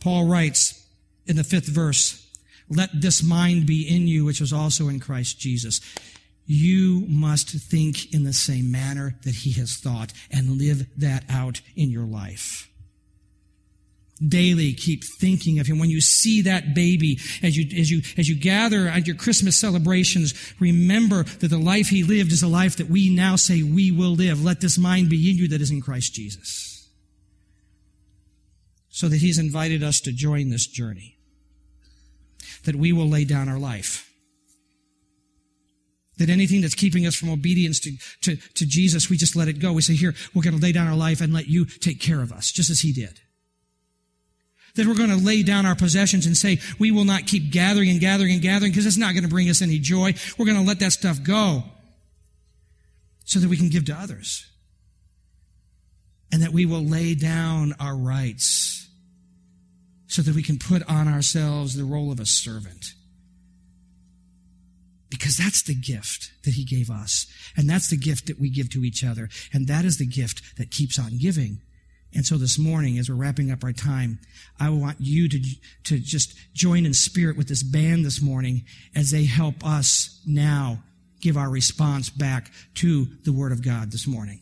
Paul 0.00 0.26
writes 0.26 0.86
in 1.26 1.36
the 1.36 1.44
fifth 1.44 1.66
verse, 1.66 2.20
let 2.68 2.90
this 2.98 3.22
mind 3.22 3.66
be 3.66 3.82
in 3.82 4.06
you, 4.06 4.24
which 4.24 4.40
was 4.40 4.52
also 4.52 4.88
in 4.88 5.00
Christ 5.00 5.38
Jesus. 5.38 5.80
You 6.46 7.04
must 7.08 7.48
think 7.48 8.12
in 8.12 8.24
the 8.24 8.32
same 8.32 8.70
manner 8.70 9.16
that 9.24 9.34
he 9.34 9.52
has 9.52 9.76
thought 9.76 10.12
and 10.30 10.58
live 10.58 10.86
that 10.98 11.24
out 11.28 11.62
in 11.74 11.90
your 11.90 12.04
life. 12.04 12.70
Daily 14.20 14.72
keep 14.72 15.02
thinking 15.04 15.58
of 15.58 15.66
him. 15.66 15.78
When 15.78 15.90
you 15.90 16.00
see 16.00 16.42
that 16.42 16.74
baby 16.74 17.18
as 17.42 17.56
you 17.56 17.78
as 17.78 17.90
you 17.90 18.02
as 18.16 18.28
you 18.28 18.36
gather 18.36 18.86
at 18.86 19.06
your 19.06 19.16
christmas 19.16 19.58
celebrations 19.58 20.34
remember 20.60 21.24
that 21.24 21.48
the 21.48 21.58
life 21.58 21.88
he 21.88 22.04
lived 22.04 22.32
is 22.32 22.42
a 22.42 22.48
life 22.48 22.76
that 22.76 22.88
we 22.88 23.14
now 23.14 23.36
say 23.36 23.62
we 23.62 23.90
will 23.90 24.14
live. 24.14 24.42
Let 24.42 24.60
this 24.60 24.78
mind 24.78 25.10
be 25.10 25.30
in 25.30 25.36
you 25.36 25.48
that 25.48 25.60
is 25.60 25.70
in 25.70 25.80
christ 25.80 26.14
jesus. 26.14 26.88
So 28.88 29.08
that 29.08 29.20
he's 29.20 29.38
invited 29.38 29.82
us 29.82 30.00
to 30.02 30.12
join 30.12 30.50
this 30.50 30.68
journey. 30.68 31.16
That 32.64 32.76
we 32.76 32.92
will 32.92 33.08
lay 33.08 33.24
down 33.24 33.48
our 33.48 33.58
life. 33.58 34.08
That 36.18 36.30
anything 36.30 36.60
that's 36.60 36.76
keeping 36.76 37.04
us 37.04 37.16
from 37.16 37.28
obedience 37.30 37.80
to, 37.80 37.90
to, 38.22 38.36
to 38.36 38.64
jesus 38.64 39.10
we 39.10 39.16
just 39.16 39.34
let 39.34 39.48
it 39.48 39.58
go. 39.58 39.72
We 39.72 39.82
say 39.82 39.94
here 39.94 40.14
we're 40.32 40.42
going 40.42 40.56
to 40.56 40.62
lay 40.62 40.70
down 40.70 40.86
our 40.86 40.94
life 40.94 41.20
and 41.20 41.34
let 41.34 41.48
you 41.48 41.64
take 41.64 42.00
care 42.00 42.22
of 42.22 42.30
us 42.30 42.52
just 42.52 42.70
as 42.70 42.80
he 42.80 42.92
did 42.92 43.18
that 44.74 44.86
we're 44.86 44.94
going 44.94 45.10
to 45.10 45.16
lay 45.16 45.42
down 45.42 45.66
our 45.66 45.76
possessions 45.76 46.26
and 46.26 46.36
say, 46.36 46.58
we 46.78 46.90
will 46.90 47.04
not 47.04 47.26
keep 47.26 47.52
gathering 47.52 47.90
and 47.90 48.00
gathering 48.00 48.32
and 48.32 48.42
gathering 48.42 48.72
because 48.72 48.86
it's 48.86 48.96
not 48.96 49.12
going 49.12 49.22
to 49.22 49.28
bring 49.28 49.48
us 49.48 49.62
any 49.62 49.78
joy. 49.78 50.14
We're 50.36 50.46
going 50.46 50.58
to 50.58 50.66
let 50.66 50.80
that 50.80 50.92
stuff 50.92 51.22
go 51.22 51.62
so 53.24 53.38
that 53.38 53.48
we 53.48 53.56
can 53.56 53.68
give 53.68 53.84
to 53.86 53.94
others. 53.94 54.50
And 56.32 56.42
that 56.42 56.50
we 56.50 56.66
will 56.66 56.82
lay 56.82 57.14
down 57.14 57.74
our 57.78 57.96
rights 57.96 58.88
so 60.08 60.22
that 60.22 60.34
we 60.34 60.42
can 60.42 60.58
put 60.58 60.82
on 60.88 61.06
ourselves 61.06 61.76
the 61.76 61.84
role 61.84 62.10
of 62.10 62.18
a 62.18 62.26
servant. 62.26 62.86
Because 65.10 65.36
that's 65.36 65.62
the 65.62 65.74
gift 65.76 66.32
that 66.44 66.54
he 66.54 66.64
gave 66.64 66.90
us. 66.90 67.26
And 67.56 67.70
that's 67.70 67.88
the 67.88 67.96
gift 67.96 68.26
that 68.26 68.40
we 68.40 68.50
give 68.50 68.70
to 68.70 68.84
each 68.84 69.04
other. 69.04 69.28
And 69.52 69.68
that 69.68 69.84
is 69.84 69.98
the 69.98 70.06
gift 70.06 70.56
that 70.56 70.72
keeps 70.72 70.98
on 70.98 71.18
giving. 71.18 71.60
And 72.14 72.24
so 72.24 72.36
this 72.36 72.58
morning, 72.58 72.98
as 72.98 73.10
we're 73.10 73.16
wrapping 73.16 73.50
up 73.50 73.64
our 73.64 73.72
time, 73.72 74.20
I 74.60 74.70
want 74.70 75.00
you 75.00 75.28
to, 75.28 75.40
to 75.84 75.98
just 75.98 76.34
join 76.54 76.86
in 76.86 76.94
spirit 76.94 77.36
with 77.36 77.48
this 77.48 77.64
band 77.64 78.04
this 78.04 78.22
morning 78.22 78.64
as 78.94 79.10
they 79.10 79.24
help 79.24 79.66
us 79.66 80.20
now 80.24 80.78
give 81.20 81.36
our 81.36 81.50
response 81.50 82.10
back 82.10 82.52
to 82.74 83.06
the 83.24 83.32
Word 83.32 83.50
of 83.50 83.62
God 83.62 83.90
this 83.90 84.06
morning. 84.06 84.40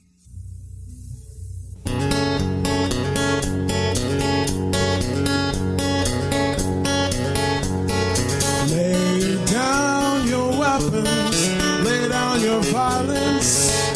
Lay 8.66 9.44
down 9.46 10.28
your 10.28 10.50
weapons, 10.58 11.84
lay 11.84 12.08
down 12.08 12.40
your 12.40 12.60
violence. 12.64 13.91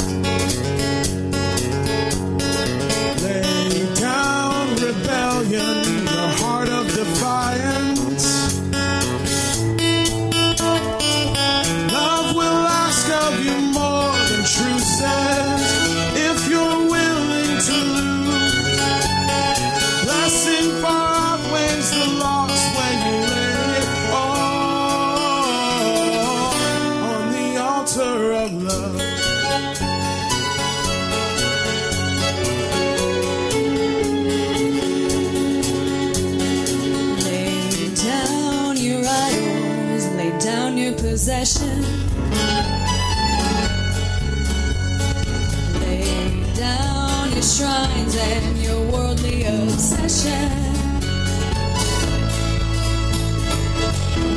And 48.19 48.59
your 48.59 48.81
worldly 48.91 49.45
obsession. 49.45 50.51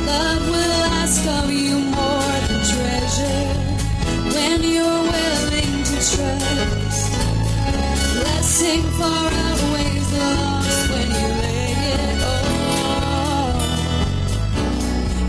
Love 0.06 0.48
will 0.48 0.84
ask 1.00 1.26
of 1.26 1.50
you 1.50 1.78
more 1.78 2.40
than 2.48 2.60
treasure 2.72 3.48
when 4.34 4.62
you're 4.62 5.02
willing 5.14 5.84
to 5.84 5.96
trust. 6.12 7.12
Blessing 8.14 8.82
far 8.98 9.30
outweighs 9.32 10.08
the 10.10 10.18
loss 10.40 10.88
when 10.90 11.08
you 11.20 11.28
lay 11.44 11.72
it 11.96 12.20
all. 12.32 13.54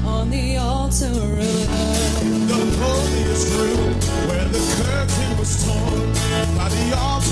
on 0.06 0.30
the 0.30 0.56
altar 0.56 1.06
of 1.06 1.68
love. 1.68 2.48
The 2.48 2.60
holiest 2.80 3.48
room 3.58 3.95
by 6.68 6.74
the 6.74 6.98
ultimate 6.98 7.25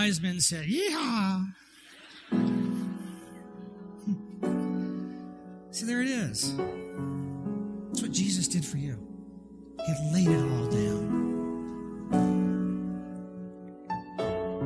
wise 0.00 0.22
men 0.22 0.40
said, 0.40 0.66
Yeehaw! 0.66 1.46
So 5.72 5.86
there 5.86 6.02
it 6.02 6.08
is. 6.08 6.56
That's 6.56 8.02
what 8.02 8.10
Jesus 8.10 8.48
did 8.48 8.64
for 8.64 8.76
you. 8.76 8.98
He 9.86 9.94
laid 10.12 10.28
it 10.28 10.42
all 10.50 10.66
down. 10.66 11.20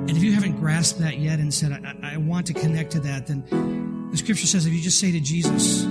And 0.08 0.10
if 0.10 0.22
you 0.24 0.32
haven't 0.32 0.56
grasped 0.56 0.98
that 1.00 1.18
yet 1.18 1.40
and 1.40 1.52
said, 1.52 1.72
I, 1.72 2.14
I 2.14 2.16
want 2.16 2.46
to 2.46 2.54
connect 2.54 2.92
to 2.92 3.00
that, 3.00 3.26
then 3.26 3.44
the 4.10 4.16
scripture 4.16 4.46
says 4.46 4.64
if 4.64 4.72
you 4.72 4.80
just 4.80 4.98
say 4.98 5.12
to 5.12 5.20
Jesus, 5.20 5.84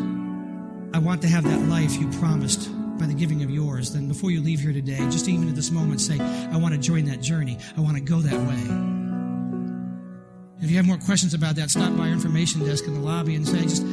I 0.93 0.97
want 0.97 1.21
to 1.21 1.27
have 1.27 1.43
that 1.43 1.69
life 1.69 1.95
you 1.95 2.09
promised 2.19 2.71
by 2.97 3.05
the 3.05 3.13
giving 3.13 3.43
of 3.43 3.51
yours, 3.51 3.93
then 3.93 4.07
before 4.07 4.31
you 4.31 4.41
leave 4.41 4.61
here 4.61 4.73
today, 4.73 4.97
just 5.11 5.27
even 5.27 5.47
at 5.47 5.55
this 5.55 5.69
moment, 5.69 6.01
say, 6.01 6.19
I 6.19 6.57
want 6.57 6.73
to 6.73 6.79
join 6.79 7.05
that 7.05 7.21
journey. 7.21 7.59
I 7.77 7.81
want 7.81 7.97
to 7.97 8.03
go 8.03 8.19
that 8.19 8.39
way. 8.49 9.02
If 10.63 10.71
you 10.71 10.77
have 10.77 10.87
more 10.87 10.97
questions 10.97 11.33
about 11.33 11.57
that, 11.57 11.69
stop 11.69 11.95
by 11.97 12.03
our 12.03 12.13
information 12.13 12.65
desk 12.65 12.85
in 12.87 12.93
the 12.93 13.01
lobby 13.01 13.35
and 13.35 13.45
say, 13.45 13.63
just 13.63 13.83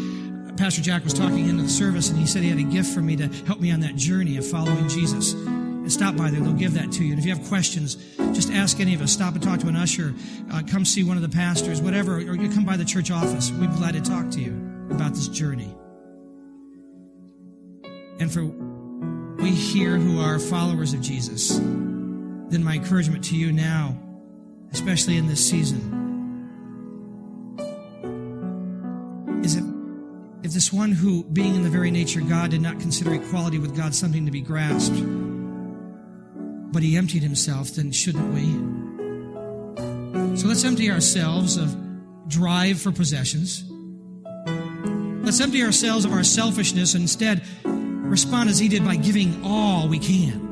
Pastor 0.57 0.81
Jack 0.81 1.03
was 1.03 1.13
talking 1.13 1.49
into 1.49 1.65
the 1.65 1.69
service 1.69 2.11
and 2.11 2.19
he 2.19 2.27
said 2.27 2.45
he 2.45 2.49
had 2.49 2.61
a 2.61 2.63
gift 2.63 2.95
for 2.95 3.01
me 3.01 3.17
to 3.17 3.27
help 3.45 3.59
me 3.59 3.73
on 3.73 3.81
that 3.81 3.97
journey 3.97 4.37
of 4.37 4.47
following 4.47 4.89
Jesus. 4.89 5.33
And 5.33 5.93
stop 5.93 6.15
by 6.15 6.31
there, 6.31 6.41
they'll 6.41 6.53
give 6.53 6.75
that 6.75 6.93
to 6.93 7.05
you. 7.05 7.11
And 7.11 7.19
if 7.19 7.27
you 7.27 7.35
have 7.35 7.49
questions, 7.49 7.97
just 8.33 8.53
ask 8.53 8.79
any 8.79 8.95
of 8.95 9.03
us. 9.03 9.11
Stop 9.11 9.35
and 9.35 9.43
talk 9.43 9.59
to 9.61 9.67
an 9.67 9.75
usher, 9.75 10.15
uh, 10.53 10.63
come 10.71 10.85
see 10.85 11.03
one 11.03 11.17
of 11.17 11.23
the 11.23 11.29
pastors, 11.29 11.81
whatever, 11.81 12.17
or 12.17 12.37
you 12.37 12.49
come 12.49 12.65
by 12.65 12.77
the 12.77 12.85
church 12.85 13.11
office. 13.11 13.51
We'd 13.51 13.71
be 13.71 13.77
glad 13.77 13.95
to 13.95 14.01
talk 14.01 14.31
to 14.31 14.41
you 14.41 14.53
about 14.91 15.15
this 15.15 15.27
journey. 15.27 15.75
And 18.21 18.31
for 18.31 18.45
we 19.43 19.51
here 19.51 19.97
who 19.97 20.21
are 20.21 20.39
followers 20.39 20.93
of 20.93 21.01
Jesus, 21.01 21.59
then 21.59 22.63
my 22.63 22.75
encouragement 22.75 23.25
to 23.25 23.37
you 23.37 23.51
now, 23.51 23.99
especially 24.73 25.17
in 25.17 25.27
this 25.27 25.45
season, 25.45 26.00
is 29.45 29.57
if, 29.57 29.65
if 30.43 30.53
this 30.53 30.73
one 30.73 30.93
who, 30.93 31.25
being 31.25 31.55
in 31.55 31.63
the 31.63 31.71
very 31.71 31.91
nature 31.91 32.21
God, 32.21 32.51
did 32.51 32.61
not 32.61 32.81
consider 32.81 33.15
equality 33.15 33.59
with 33.59 33.77
God 33.77 33.95
something 33.95 34.25
to 34.27 34.33
be 34.33 34.41
grasped, 34.41 34.97
but 36.73 36.83
he 36.83 36.97
emptied 36.97 37.23
himself, 37.23 37.71
then 37.71 37.93
shouldn't 37.93 38.33
we? 38.33 38.47
So 40.37 40.47
let's 40.47 40.65
empty 40.65 40.91
ourselves 40.91 41.57
of 41.57 41.77
drive 42.29 42.81
for 42.81 42.93
possessions. 42.93 43.65
Let's 45.25 45.41
empty 45.41 45.63
ourselves 45.63 46.05
of 46.05 46.13
our 46.13 46.25
selfishness 46.25 46.95
and 46.95 47.03
instead 47.03 47.45
respond 47.65 48.51
as 48.51 48.59
he 48.59 48.69
did 48.69 48.85
by 48.85 48.97
giving 48.97 49.43
all 49.45 49.89
we 49.89 49.99
can. 49.99 50.51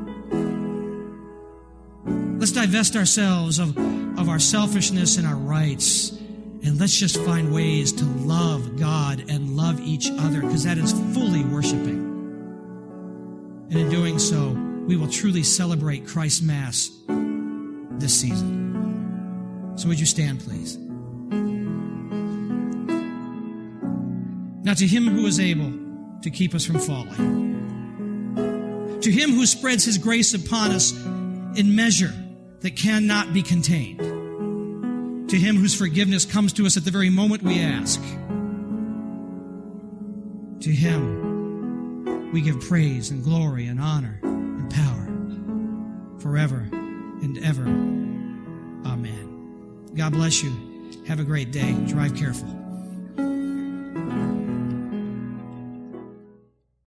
Let's 2.39 2.51
divest 2.51 2.95
ourselves 2.95 3.59
of, 3.59 3.77
of 4.17 4.29
our 4.29 4.39
selfishness 4.39 5.17
and 5.17 5.27
our 5.27 5.35
rights. 5.35 6.18
And 6.63 6.79
let's 6.79 6.97
just 6.97 7.17
find 7.21 7.53
ways 7.53 7.91
to 7.93 8.05
love 8.05 8.77
God 8.77 9.23
and 9.29 9.55
love 9.55 9.79
each 9.81 10.09
other 10.11 10.41
because 10.41 10.63
that 10.65 10.77
is 10.77 10.91
fully 11.13 11.43
worshiping. 11.43 12.07
And 13.69 13.79
in 13.79 13.89
doing 13.89 14.19
so, 14.19 14.49
we 14.85 14.97
will 14.97 15.09
truly 15.09 15.43
celebrate 15.43 16.07
Christ's 16.07 16.41
Mass 16.41 16.89
this 17.99 18.19
season. 18.19 19.73
So 19.77 19.87
would 19.87 19.99
you 19.99 20.05
stand, 20.05 20.39
please? 20.41 20.77
Now, 24.63 24.73
to 24.73 24.85
him 24.85 25.07
who 25.07 25.25
is 25.25 25.39
able 25.39 25.71
to 26.21 26.29
keep 26.29 26.53
us 26.53 26.65
from 26.65 26.79
falling, 26.79 27.49
to 29.01 29.11
him 29.11 29.31
who 29.31 29.45
spreads 29.45 29.85
his 29.85 29.97
grace 29.97 30.33
upon 30.33 30.71
us 30.71 30.91
in 31.55 31.75
measure 31.75 32.13
that 32.59 32.75
cannot 32.75 33.33
be 33.33 33.41
contained, 33.41 34.01
to 35.29 35.37
him 35.37 35.55
whose 35.57 35.75
forgiveness 35.75 36.25
comes 36.25 36.53
to 36.53 36.65
us 36.65 36.75
at 36.75 36.85
the 36.85 36.91
very 36.91 37.09
moment 37.09 37.43
we 37.43 37.59
ask, 37.59 38.01
to 40.61 40.71
him 40.71 42.31
we 42.31 42.41
give 42.41 42.59
praise 42.61 43.11
and 43.11 43.23
glory 43.23 43.67
and 43.67 43.79
honor 43.79 44.19
and 44.23 44.69
power 44.71 46.19
forever 46.19 46.67
and 47.21 47.37
ever. 47.39 47.63
Amen. 48.89 49.89
God 49.95 50.13
bless 50.13 50.43
you. 50.43 50.51
Have 51.07 51.19
a 51.19 51.23
great 51.23 51.51
day. 51.51 51.73
Drive 51.87 52.15
careful. 52.15 52.68